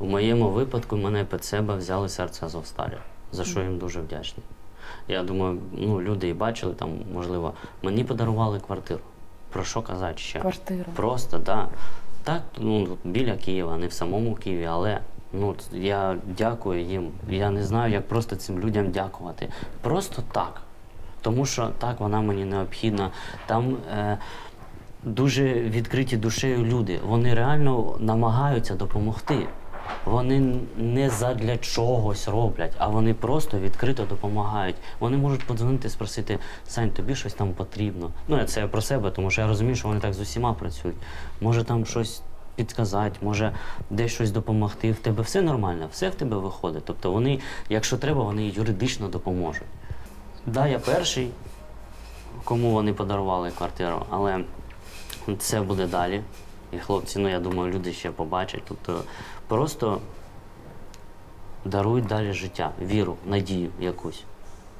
У 0.00 0.04
моєму 0.06 0.48
випадку 0.50 0.96
мене 0.96 1.24
під 1.24 1.44
себе 1.44 1.76
взяли 1.76 2.08
серце 2.08 2.46
Азовсталі, 2.46 2.98
за 3.32 3.44
що 3.44 3.60
їм 3.62 3.78
дуже 3.78 4.00
вдячний. 4.00 4.46
Я 5.08 5.22
думаю, 5.22 5.58
ну 5.72 6.02
люди 6.02 6.28
і 6.28 6.34
бачили 6.34 6.74
там, 6.74 6.90
можливо, 7.14 7.54
мені 7.82 8.04
подарували 8.04 8.60
квартиру. 8.60 9.00
Про 9.52 9.64
що 9.64 9.82
казати 9.82 10.18
ще? 10.18 10.40
Квартиру. 10.40 10.92
Просто, 10.96 11.38
да. 11.38 11.68
Так, 12.24 12.42
ну, 12.58 12.96
біля 13.04 13.36
Києва, 13.36 13.76
не 13.76 13.86
в 13.86 13.92
самому 13.92 14.34
Києві, 14.34 14.64
але 14.64 15.00
ну, 15.32 15.54
я 15.72 16.16
дякую 16.38 16.82
їм. 16.82 17.10
Я 17.28 17.50
не 17.50 17.64
знаю, 17.64 17.92
як 17.92 18.08
просто 18.08 18.36
цим 18.36 18.60
людям 18.60 18.90
дякувати. 18.90 19.48
Просто 19.80 20.22
так. 20.32 20.62
Тому 21.22 21.46
що 21.46 21.70
так 21.78 22.00
вона 22.00 22.20
мені 22.20 22.44
необхідна. 22.44 23.10
Там 23.46 23.76
е, 23.92 24.18
дуже 25.02 25.54
відкриті 25.54 26.16
душею 26.16 26.64
люди. 26.64 27.00
Вони 27.06 27.34
реально 27.34 27.96
намагаються 28.00 28.74
допомогти. 28.74 29.46
Вони 30.04 30.56
не 30.76 31.10
задля 31.10 31.56
чогось 31.56 32.28
роблять, 32.28 32.72
а 32.78 32.88
вони 32.88 33.14
просто 33.14 33.58
відкрито 33.58 34.04
допомагають. 34.04 34.76
Вони 35.00 35.16
можуть 35.16 35.44
подзвонити, 35.44 35.88
спросити, 35.88 36.38
Сань, 36.66 36.90
тобі 36.90 37.14
щось 37.14 37.34
там 37.34 37.52
потрібно. 37.52 38.10
Ну, 38.28 38.44
це 38.44 38.66
про 38.66 38.82
себе, 38.82 39.10
тому 39.10 39.30
що 39.30 39.40
я 39.40 39.46
розумію, 39.46 39.76
що 39.76 39.88
вони 39.88 40.00
так 40.00 40.14
з 40.14 40.20
усіма 40.20 40.52
працюють. 40.52 40.96
Може 41.40 41.64
там 41.64 41.86
щось 41.86 42.22
підказати, 42.56 43.18
може 43.22 43.52
десь 43.90 44.12
щось 44.12 44.30
допомогти. 44.30 44.92
В 44.92 44.96
тебе 44.96 45.22
все 45.22 45.42
нормально, 45.42 45.88
все 45.92 46.08
в 46.08 46.14
тебе 46.14 46.36
виходить. 46.36 46.82
Тобто 46.86 47.10
вони, 47.10 47.40
якщо 47.68 47.96
треба, 47.96 48.24
вони 48.24 48.46
юридично 48.46 49.08
допоможуть. 49.08 49.62
Да, 50.46 50.66
я 50.66 50.78
перший, 50.78 51.30
кому 52.44 52.70
вони 52.70 52.92
подарували 52.92 53.50
квартиру, 53.50 54.02
але 54.10 54.44
це 55.38 55.60
буде 55.60 55.86
далі. 55.86 56.22
І 56.72 56.78
хлопці, 56.78 57.18
ну 57.18 57.28
я 57.28 57.40
думаю, 57.40 57.72
люди 57.72 57.92
ще 57.92 58.10
побачать. 58.10 58.62
Тобто 58.68 59.04
просто 59.48 60.00
дарують 61.64 62.06
далі 62.06 62.32
життя, 62.32 62.70
віру, 62.82 63.16
надію 63.26 63.70
якусь. 63.80 64.24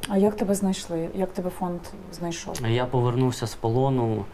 А 0.08 0.16
як 0.16 0.36
тебе 0.36 0.54
знайшли? 0.54 1.08
Як 1.14 1.32
тебе 1.32 1.50
фонд 1.50 1.80
знайшов? 2.12 2.60
Я 2.68 2.86
повернувся 2.86 3.46
з 3.46 3.54
полону. 3.54 4.24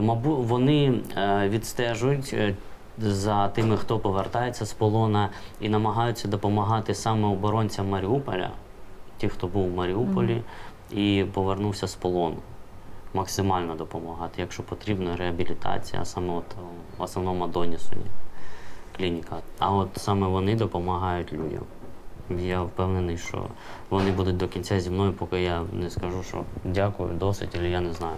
Мабуть, 0.00 0.46
вони 0.46 1.00
е, 1.16 1.48
відстежують 1.48 2.30
е, 2.32 2.54
за 2.98 3.48
тими, 3.48 3.76
хто 3.76 3.98
повертається 3.98 4.66
з 4.66 4.72
полона, 4.72 5.28
і 5.60 5.68
намагаються 5.68 6.28
допомагати 6.28 6.94
саме 6.94 7.28
оборонцям 7.28 7.88
Маріуполя, 7.88 8.50
ті, 9.18 9.28
хто 9.28 9.46
був 9.46 9.70
в 9.70 9.74
Маріуполі 9.74 10.42
і 10.90 11.24
повернувся 11.32 11.86
з 11.88 11.94
полону. 11.94 12.36
Максимально 13.14 13.74
допомагати, 13.74 14.40
якщо 14.40 14.62
потрібна 14.62 15.16
реабілітація, 15.16 16.04
саме 16.04 16.32
от 16.32 16.44
е, 16.50 16.62
в 16.98 17.02
основному 17.02 17.44
Адонісоні 17.44 18.02
клініка. 18.96 19.36
А 19.58 19.70
от 19.70 19.88
саме 19.96 20.26
вони 20.26 20.54
допомагають 20.54 21.32
людям. 21.32 21.62
Я 22.38 22.62
впевнений, 22.62 23.18
що 23.18 23.46
вони 23.90 24.10
будуть 24.10 24.36
до 24.36 24.48
кінця 24.48 24.80
зі 24.80 24.90
мною, 24.90 25.12
поки 25.12 25.42
я 25.42 25.62
не 25.72 25.90
скажу, 25.90 26.22
що 26.22 26.44
дякую, 26.64 27.14
досить, 27.14 27.54
або 27.54 27.64
я 27.64 27.80
не 27.80 27.92
знаю. 27.92 28.16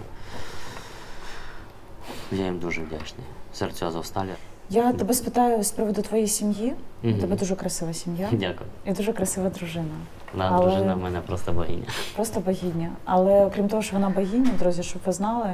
Я 2.31 2.45
їм 2.45 2.59
дуже 2.59 2.81
вдячний. 2.81 3.25
Серця 3.53 3.87
Азовсталі. 3.87 4.29
Я 4.69 4.93
тебе 4.93 5.13
спитаю 5.13 5.63
з 5.63 5.71
приводу 5.71 6.01
твоєї 6.01 6.27
сім'ї. 6.27 6.73
У 7.03 7.13
тебе 7.13 7.35
дуже 7.35 7.55
красива 7.55 7.93
сім'я 7.93 8.29
Дякую. 8.31 8.69
і 8.85 8.91
дуже 8.91 9.13
красива 9.13 9.49
дружина. 9.49 9.95
Да, 10.37 10.49
Але- 10.51 10.65
дружина 10.65 10.95
в 10.95 10.97
мене 10.99 11.19
просто 11.27 11.51
богиня. 11.51 11.83
Просто 12.15 12.39
богиня. 12.39 12.89
Але 13.05 13.45
окрім 13.45 13.67
того, 13.67 13.81
що 13.81 13.95
вона 13.95 14.09
богиня, 14.09 14.49
друзі, 14.59 14.83
щоб 14.83 15.01
ви 15.05 15.11
знали, 15.13 15.53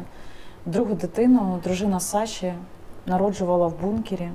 другу 0.66 0.94
дитину 0.94 1.60
дружина 1.64 2.00
Саші 2.00 2.54
народжувала 3.06 3.68
в 3.68 3.82
бункері 3.82 4.30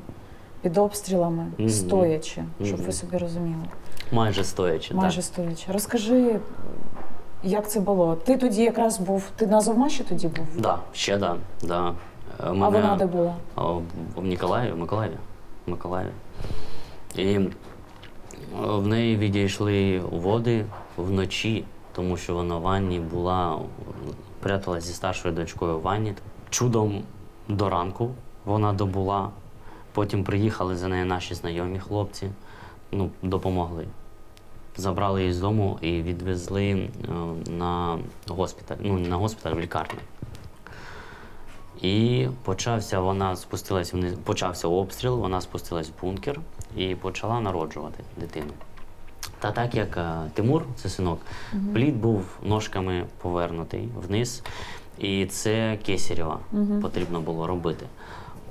під 0.62 0.78
обстрілами, 0.78 1.46
Мгм. 1.58 1.68
стоячи, 1.70 2.44
щоб 2.64 2.76
Мгм. 2.78 2.86
ви 2.86 2.92
собі 2.92 3.16
розуміли. 3.18 3.64
Майже 4.12 4.44
стоячи. 4.44 4.94
Майже 4.94 5.16
так. 5.16 5.24
стоячи. 5.24 5.72
Розкажи, 5.72 6.36
як 7.42 7.70
це 7.70 7.80
було? 7.80 8.14
Ти 8.14 8.36
тоді 8.36 8.62
якраз 8.62 8.98
був, 8.98 9.22
ти 9.36 9.46
на 9.46 9.56
Азовмаші 9.56 10.04
тоді 10.04 10.28
був? 10.28 10.46
Да, 10.58 10.78
ще 10.92 11.18
да. 11.18 11.36
да. 11.62 11.88
Е, 11.88 11.92
А 12.40 12.68
вона 12.68 12.96
де 12.96 13.06
була? 13.06 13.34
А, 13.54 13.62
в 14.16 14.22
Ніколаєві, 14.22 14.72
в 14.72 14.78
Миколаєві. 14.78 15.16
В 15.66 15.70
Миколаєві. 15.70 16.10
І 17.16 17.38
в 18.52 18.86
неї 18.86 19.16
відійшли 19.16 20.00
води 20.00 20.64
вночі, 20.96 21.64
тому 21.92 22.16
що 22.16 22.34
вона 22.34 22.56
в 22.56 22.60
ванні 22.60 23.00
була, 23.00 23.58
пряталась 24.40 24.84
зі 24.84 24.92
старшою 24.92 25.34
дочкою 25.34 25.78
в 25.78 25.82
ванні. 25.82 26.14
Чудом 26.50 27.02
до 27.48 27.70
ранку 27.70 28.10
вона 28.44 28.72
добула. 28.72 29.30
Потім 29.92 30.24
приїхали 30.24 30.76
за 30.76 30.88
нею 30.88 31.06
наші 31.06 31.34
знайомі 31.34 31.78
хлопці, 31.78 32.30
ну, 32.92 33.10
допомогли. 33.22 33.86
Забрали 34.76 35.20
її 35.20 35.32
з 35.32 35.38
дому 35.38 35.78
і 35.80 36.02
відвезли 36.02 36.70
е, 36.70 36.88
на 37.50 37.98
госпіталь, 38.28 38.76
ну 38.80 38.98
не 38.98 39.08
на 39.08 39.16
госпіталь, 39.16 39.52
в 39.52 39.60
лікарню. 39.60 39.98
І 41.82 42.26
почався 42.44 43.00
вона 43.00 43.36
спустилась 43.36 43.92
вниз, 43.92 44.14
почався 44.24 44.68
обстріл, 44.68 45.18
вона 45.18 45.40
спустилась 45.40 45.88
в 45.88 46.00
бункер 46.00 46.40
і 46.76 46.94
почала 46.94 47.40
народжувати 47.40 48.04
дитину. 48.16 48.52
Та 49.38 49.52
так 49.52 49.74
як 49.74 49.96
е, 49.96 50.30
Тимур, 50.34 50.62
це 50.76 50.88
синок, 50.88 51.20
плід 51.74 51.96
був 51.96 52.24
ножками 52.42 53.04
повернутий 53.22 53.88
вниз, 53.96 54.42
і 54.98 55.26
це 55.26 55.78
кесарєва 55.86 56.38
потрібно 56.82 57.20
було 57.20 57.46
робити. 57.46 57.86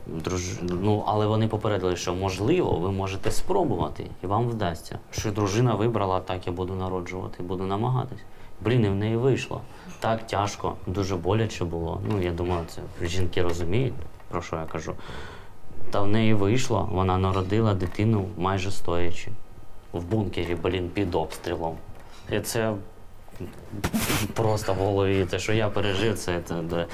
Друж... 0.08 0.60
Ну, 0.62 1.04
але 1.08 1.28
вони 1.28 1.48
попередили, 1.48 1.96
що 1.96 2.16
можливо, 2.16 2.72
ви 2.72 2.92
можете 2.92 3.32
спробувати, 3.32 4.06
і 4.24 4.28
вам 4.28 4.48
вдасться. 4.48 5.00
Що 5.12 5.32
дружина 5.32 5.76
вибрала, 5.76 6.20
так 6.20 6.48
я 6.48 6.54
буду 6.54 6.76
народжувати, 6.76 7.44
буду 7.44 7.64
намагатись. 7.64 8.20
Блін, 8.62 8.86
і 8.86 8.90
в 8.90 8.96
неї 8.96 9.18
вийшло. 9.18 9.62
Так 10.00 10.28
тяжко, 10.28 10.76
дуже 10.88 11.16
боляче 11.16 11.66
було. 11.66 12.02
Ну, 12.10 12.22
я 12.22 12.32
думаю, 12.32 12.62
це 12.68 13.08
жінки 13.08 13.42
розуміють 13.42 13.94
про 14.30 14.42
що 14.42 14.56
я 14.56 14.66
кажу. 14.66 14.94
Та 15.94 16.02
в 16.02 16.08
неї 16.08 16.34
вийшло, 16.34 16.90
вона 16.92 17.18
народила 17.18 17.74
дитину 17.74 18.26
майже 18.38 18.72
стоячи. 18.72 19.32
В 19.92 20.04
бункері, 20.04 20.56
блін, 20.56 20.90
під 20.90 21.16
обстрілом. 21.16 21.78
І 22.32 22.40
це 22.40 22.74
просто 24.34 24.74
в 24.74 24.78
голові. 24.78 25.26
Те, 25.26 25.40
що 25.40 25.54
я 25.54 25.70
пережив, 25.70 26.18
це, 26.20 26.42
це 26.42 26.56
де- 26.56 26.88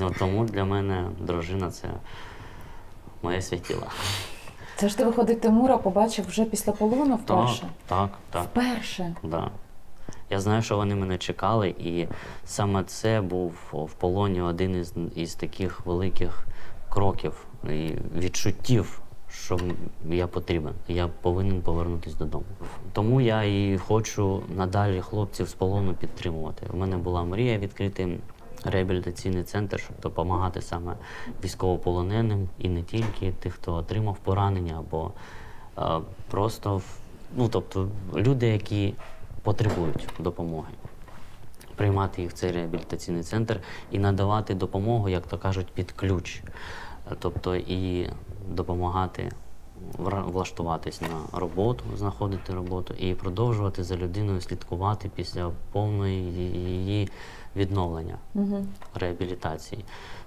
Ну, 0.00 0.14
тому 0.18 0.44
для 0.44 0.64
мене 0.64 1.04
дружина 1.20 1.70
це 1.70 1.88
моє 3.22 3.42
світіло. 3.42 3.86
Це 4.76 4.88
ж 4.88 4.98
ти 4.98 5.04
виходить 5.04 5.40
Тимура, 5.40 5.78
побачив 5.78 6.26
вже 6.28 6.44
після 6.44 6.72
полону 6.72 7.18
Так, 7.26 7.38
вперше. 7.38 7.66
так, 7.86 8.10
так. 8.30 8.44
Вперше. 8.44 9.14
Да. 9.22 9.50
Я 10.30 10.40
знаю, 10.40 10.62
що 10.62 10.76
вони 10.76 10.94
мене 10.94 11.18
чекали, 11.18 11.68
і 11.68 12.06
саме 12.44 12.84
це 12.84 13.20
був 13.20 13.54
в 13.72 13.92
полоні 13.92 14.40
один 14.40 14.80
із, 14.80 14.94
із 15.14 15.34
таких 15.34 15.86
великих 15.86 16.46
кроків 16.94 17.46
і 17.64 17.90
відчуттів, 18.18 19.00
що 19.30 19.58
я 20.10 20.26
потрібен. 20.26 20.72
Я 20.88 21.08
повинен 21.08 21.62
повернутися 21.62 22.16
додому. 22.16 22.44
Тому 22.92 23.20
я 23.20 23.42
і 23.42 23.78
хочу 23.78 24.42
надалі 24.56 25.00
хлопців 25.00 25.48
з 25.48 25.52
полону 25.52 25.94
підтримувати. 25.94 26.66
У 26.72 26.76
мене 26.76 26.96
була 26.96 27.24
мрія 27.24 27.58
відкрити 27.58 28.18
реабілітаційний 28.64 29.42
центр, 29.42 29.80
щоб 29.80 29.96
допомагати 30.02 30.62
саме 30.62 30.96
військовополоненим 31.44 32.48
і 32.58 32.68
не 32.68 32.82
тільки 32.82 33.32
тих, 33.32 33.54
хто 33.54 33.74
отримав 33.74 34.16
поранення 34.18 34.74
або 34.78 35.12
е, 35.78 36.00
просто 36.30 36.82
ну, 37.36 37.48
тобто 37.48 37.88
люди, 38.16 38.46
які 38.46 38.94
потребують 39.42 40.08
допомоги. 40.18 40.68
Приймати 41.76 42.22
їх 42.22 42.30
в 42.30 42.34
цей 42.34 42.52
реабілітаційний 42.52 43.22
центр 43.22 43.60
і 43.90 43.98
надавати 43.98 44.54
допомогу, 44.54 45.08
як 45.08 45.26
то 45.26 45.38
кажуть, 45.38 45.66
під 45.74 45.92
ключ. 45.92 46.42
Тобто 47.18 47.56
і 47.56 48.10
допомагати 48.48 49.32
влаштуватись 49.98 51.00
на 51.00 51.38
роботу, 51.38 51.84
знаходити 51.96 52.54
роботу 52.54 52.94
і 52.94 53.14
продовжувати 53.14 53.84
за 53.84 53.96
людиною 53.96 54.40
слідкувати 54.40 55.10
після 55.14 55.50
повної 55.72 56.32
її 56.32 57.08
відновлення 57.56 58.18
Угу. 58.34 58.66
реабілітації. 58.94 59.84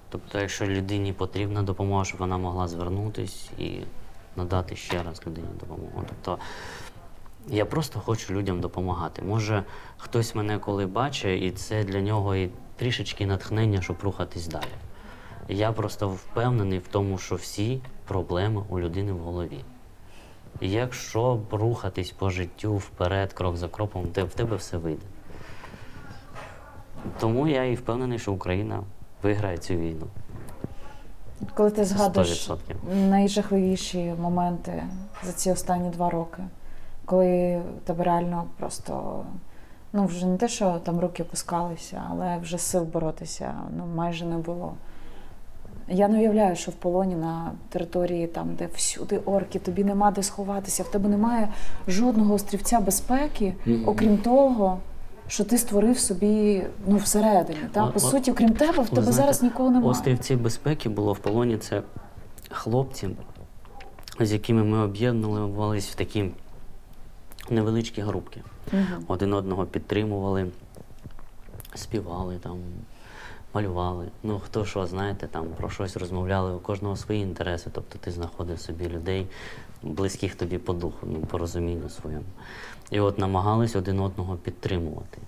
Тобто, 0.08 0.38
якщо 0.40 0.66
людині 0.66 1.12
потрібна 1.12 1.62
допомога, 1.62 2.04
щоб 2.04 2.20
вона 2.20 2.38
могла 2.38 2.68
звернутись 2.68 3.50
і 3.58 3.80
надати 4.36 4.76
ще 4.76 5.02
раз 5.02 5.22
людині 5.26 5.48
допомогу. 5.60 6.04
Тобто 6.08 6.38
я 7.48 7.64
просто 7.64 8.00
хочу 8.00 8.34
людям 8.34 8.60
допомагати. 8.60 9.22
Може, 9.22 9.64
хтось 9.98 10.34
мене 10.34 10.58
коли 10.58 10.86
бачить, 10.86 11.42
і 11.42 11.50
це 11.50 11.84
для 11.84 12.00
нього 12.00 12.36
і 12.36 12.50
трішечки 12.76 13.26
натхнення, 13.26 13.82
щоб 13.82 13.96
рухатись 14.02 14.46
далі. 14.46 14.64
Я 15.48 15.72
просто 15.72 16.08
впевнений 16.08 16.78
в 16.78 16.88
тому, 16.88 17.18
що 17.18 17.34
всі 17.34 17.80
проблеми 18.06 18.62
у 18.68 18.80
людини 18.80 19.12
в 19.12 19.18
голові. 19.18 19.64
І 20.60 20.70
Якщо 20.70 21.40
рухатись 21.50 22.10
по 22.10 22.30
життю 22.30 22.76
вперед, 22.76 23.32
крок 23.32 23.56
за 23.56 23.68
кроком, 23.68 24.02
в 24.02 24.34
тебе 24.34 24.56
все 24.56 24.76
вийде. 24.76 25.06
Тому 27.20 27.48
я 27.48 27.64
і 27.64 27.74
впевнений, 27.74 28.18
що 28.18 28.32
Україна 28.32 28.82
виграє 29.22 29.58
цю 29.58 29.74
війну. 29.74 30.06
Коли 31.54 31.70
ти 31.70 31.84
згадуєш 31.84 32.50
100%. 32.50 32.58
найжахливіші 32.94 34.14
моменти 34.18 34.82
за 35.24 35.32
ці 35.32 35.50
останні 35.50 35.90
два 35.90 36.10
роки, 36.10 36.42
коли 37.04 37.62
тебе 37.84 38.04
реально 38.04 38.44
просто 38.58 39.24
ну 39.92 40.04
вже 40.04 40.26
не 40.26 40.36
те, 40.36 40.48
що 40.48 40.80
там 40.84 41.00
руки 41.00 41.22
опускалися, 41.22 42.02
але 42.10 42.38
вже 42.38 42.58
сил 42.58 42.82
боротися 42.82 43.54
ну 43.76 43.86
майже 43.94 44.24
не 44.24 44.36
було. 44.38 44.72
Я 45.90 46.08
не 46.08 46.18
уявляю, 46.18 46.56
що 46.56 46.70
в 46.70 46.74
полоні 46.74 47.14
на 47.14 47.52
території, 47.68 48.26
там, 48.26 48.54
де 48.54 48.68
всюди 48.74 49.18
орки, 49.18 49.58
тобі 49.58 49.84
нема 49.84 50.10
де 50.10 50.22
сховатися, 50.22 50.82
в 50.82 50.90
тебе 50.90 51.08
немає 51.08 51.48
жодного 51.88 52.34
острівця 52.34 52.80
безпеки, 52.80 53.54
окрім 53.86 54.18
того, 54.18 54.78
що 55.28 55.44
ти 55.44 55.58
створив 55.58 55.98
собі 55.98 56.62
ну, 56.86 56.96
всередині. 56.96 57.58
Та? 57.72 57.84
О- 57.84 57.92
По 57.92 57.96
о- 57.96 58.00
суті, 58.00 58.30
окрім 58.30 58.50
тебе, 58.50 58.72
в 58.72 58.74
тебе 58.76 58.86
знаєте, 58.88 59.12
зараз 59.12 59.42
нікого 59.42 59.70
немає. 59.70 59.90
Острівці 59.90 60.36
безпеки 60.36 60.88
було 60.88 61.12
в 61.12 61.18
полоні 61.18 61.58
це 61.58 61.82
хлопці, 62.50 63.08
з 64.20 64.32
якими 64.32 64.64
ми 64.64 64.78
об'єднувалися 64.78 65.90
в 65.92 65.94
такі 65.94 66.30
невеличкі 67.50 68.02
групки. 68.02 68.40
Мгм. 68.72 69.04
Один 69.08 69.32
одного 69.32 69.66
підтримували, 69.66 70.46
співали 71.74 72.38
там. 72.38 72.58
Малювали, 73.54 74.08
ну 74.22 74.40
хто 74.40 74.64
що, 74.64 74.86
знаєте, 74.86 75.26
там 75.26 75.46
про 75.56 75.70
щось 75.70 75.96
розмовляли, 75.96 76.54
у 76.54 76.58
кожного 76.58 76.96
свої 76.96 77.22
інтереси. 77.22 77.70
Тобто 77.72 77.98
ти 77.98 78.10
знаходив 78.10 78.60
собі 78.60 78.88
людей, 78.88 79.26
близьких 79.82 80.34
тобі 80.34 80.58
по 80.58 80.72
духу, 80.72 81.06
ну, 81.06 81.20
по 81.20 81.38
розумінню 81.38 81.88
своєму. 81.88 82.24
І 82.90 83.00
от 83.00 83.18
намагались 83.18 83.76
один 83.76 84.00
одного 84.00 84.36
підтримувати. 84.36 85.18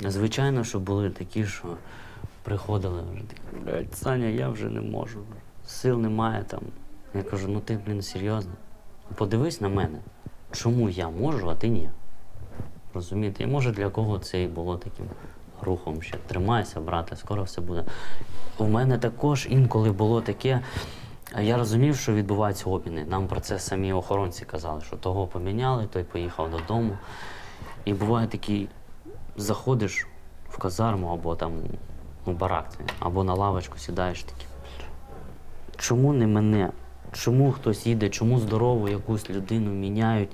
Звичайно, 0.00 0.64
що 0.64 0.80
були 0.80 1.10
такі, 1.10 1.46
що 1.46 1.68
приходили 2.42 3.02
вже 3.12 3.22
такі, 3.22 3.86
Саня, 3.94 4.26
я 4.26 4.48
вже 4.48 4.68
не 4.68 4.80
можу, 4.80 5.20
сил 5.66 5.98
немає 5.98 6.44
там. 6.44 6.60
Я 7.14 7.22
кажу, 7.22 7.48
ну 7.48 7.60
ти, 7.60 7.78
блін, 7.86 8.02
серйозно? 8.02 8.52
Подивись 9.14 9.60
на 9.60 9.68
мене, 9.68 9.98
чому 10.52 10.88
я 10.88 11.08
можу, 11.08 11.50
а 11.50 11.54
ти 11.54 11.68
ні. 11.68 11.90
Розумієте? 13.00 13.42
І 13.42 13.46
може 13.46 13.72
для 13.72 13.88
кого 13.88 14.18
це 14.18 14.42
і 14.42 14.48
було 14.48 14.76
таким 14.76 15.06
рухом 15.62 16.02
ще. 16.02 16.16
Тримайся, 16.26 16.80
брате, 16.80 17.16
скоро 17.16 17.42
все 17.42 17.60
буде. 17.60 17.84
У 18.58 18.64
мене 18.64 18.98
також 18.98 19.46
інколи 19.50 19.92
було 19.92 20.20
таке. 20.20 20.60
Я 21.40 21.56
розумів, 21.56 21.96
що 21.96 22.12
відбуваються 22.12 22.70
обміни. 22.70 23.04
Нам 23.04 23.26
про 23.26 23.40
це 23.40 23.58
самі 23.58 23.92
охоронці 23.92 24.44
казали, 24.44 24.80
що 24.80 24.96
того 24.96 25.26
поміняли, 25.26 25.86
той 25.86 26.04
поїхав 26.04 26.50
додому. 26.50 26.98
І 27.84 27.92
буває 27.94 28.26
такий, 28.26 28.68
заходиш 29.36 30.06
в 30.50 30.58
казарму 30.58 31.08
або 31.08 31.34
там 31.34 31.52
у 32.26 32.32
барак, 32.32 32.68
або 32.98 33.24
на 33.24 33.34
лавочку 33.34 33.78
сідаєш 33.78 34.22
такий. 34.22 34.46
Чому 35.76 36.12
не 36.12 36.26
мене? 36.26 36.70
Чому 37.12 37.52
хтось 37.52 37.86
їде, 37.86 38.08
чому 38.08 38.38
здорову 38.38 38.88
якусь 38.88 39.30
людину 39.30 39.70
міняють, 39.70 40.30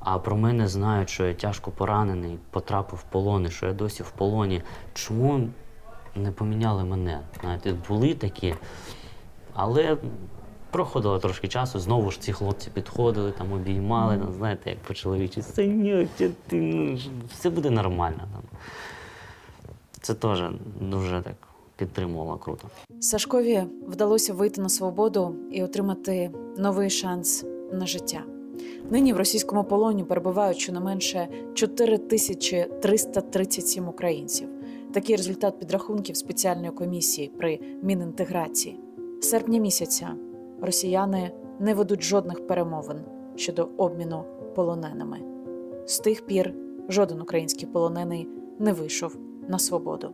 а 0.00 0.18
про 0.18 0.36
мене 0.36 0.68
знають, 0.68 1.10
що 1.10 1.26
я 1.26 1.34
тяжко 1.34 1.70
поранений, 1.70 2.38
потрапив 2.50 2.98
в 2.98 3.02
полон, 3.02 3.50
що 3.50 3.66
я 3.66 3.72
досі 3.72 4.02
в 4.02 4.10
полоні. 4.10 4.62
Чому 4.94 5.48
не 6.16 6.32
поміняли 6.32 6.84
мене? 6.84 7.20
Знаєте, 7.40 7.74
були 7.88 8.14
такі, 8.14 8.54
але 9.54 9.96
проходило 10.70 11.18
трошки 11.18 11.48
часу, 11.48 11.80
знову 11.80 12.10
ж 12.10 12.20
ці 12.20 12.32
хлопці 12.32 12.70
підходили, 12.70 13.32
там 13.32 13.52
обіймали, 13.52 14.18
там, 14.18 14.32
знаєте, 14.32 14.70
як 14.70 14.78
по 14.78 14.94
чоловічі, 14.94 15.42
Санюк, 15.42 16.08
ти, 16.16 16.30
ну, 16.52 16.98
все 17.30 17.50
буде 17.50 17.70
нормально. 17.70 18.28
Там. 18.32 18.42
Це 20.00 20.14
теж 20.14 20.42
дуже 20.80 21.22
так 21.22 21.34
підтримувало 21.76 22.36
круто. 22.36 22.68
Сашкові 23.00 23.62
вдалося 23.86 24.34
вийти 24.34 24.60
на 24.60 24.68
свободу 24.68 25.36
і 25.52 25.62
отримати 25.62 26.30
новий 26.58 26.90
шанс 26.90 27.44
на 27.72 27.86
життя. 27.86 28.37
Нині 28.90 29.12
в 29.12 29.16
російському 29.16 29.64
полоні 29.64 30.04
перебувають 30.04 30.58
щонайменше 30.58 31.28
4337 31.54 33.88
українців. 33.88 34.48
Такий 34.92 35.16
результат 35.16 35.58
підрахунків 35.58 36.16
спеціальної 36.16 36.70
комісії 36.70 37.30
при 37.38 37.60
Мінінтеграції. 37.82 38.80
Серпня 39.20 39.58
місяця 39.58 40.14
росіяни 40.60 41.30
не 41.60 41.74
ведуть 41.74 42.02
жодних 42.02 42.46
перемовин 42.46 42.98
щодо 43.36 43.68
обміну 43.76 44.24
полоненими. 44.54 45.18
З 45.86 45.98
тих 45.98 46.26
пір 46.26 46.54
жоден 46.88 47.20
український 47.20 47.68
полонений 47.68 48.28
не 48.58 48.72
вийшов 48.72 49.16
на 49.48 49.58
свободу. 49.58 50.10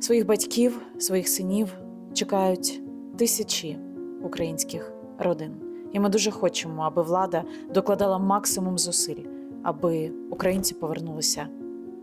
Своїх 0.00 0.26
батьків, 0.26 0.80
своїх 0.98 1.28
синів 1.28 1.78
чекають 2.12 2.82
тисячі 3.16 3.78
українських 4.22 4.92
родин. 5.18 5.65
І 5.92 6.00
ми 6.00 6.08
дуже 6.08 6.30
хочемо, 6.30 6.82
аби 6.82 7.02
влада 7.02 7.44
докладала 7.74 8.18
максимум 8.18 8.78
зусиль, 8.78 9.24
аби 9.62 10.12
українці 10.30 10.74
повернулися 10.74 11.46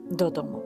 додому. 0.10 0.62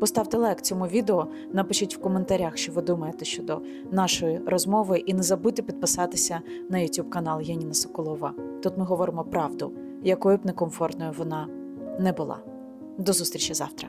Поставте 0.00 0.36
лайк 0.36 0.60
цьому 0.60 0.86
відео, 0.86 1.26
напишіть 1.52 1.96
в 1.96 2.00
коментарях, 2.00 2.56
що 2.56 2.72
ви 2.72 2.82
думаєте 2.82 3.24
щодо 3.24 3.60
нашої 3.90 4.40
розмови, 4.46 4.98
і 4.98 5.14
не 5.14 5.22
забудьте 5.22 5.62
підписатися 5.62 6.40
на 6.70 6.78
YouTube 6.78 7.08
канал 7.08 7.40
Яніна 7.40 7.74
Соколова. 7.74 8.32
Тут 8.62 8.78
ми 8.78 8.84
говоримо 8.84 9.24
правду, 9.24 9.72
якою 10.02 10.36
б 10.36 10.46
некомфортною 10.46 11.12
вона 11.18 11.48
не 11.98 12.12
була. 12.12 12.38
До 12.98 13.12
зустрічі 13.12 13.54
завтра. 13.54 13.88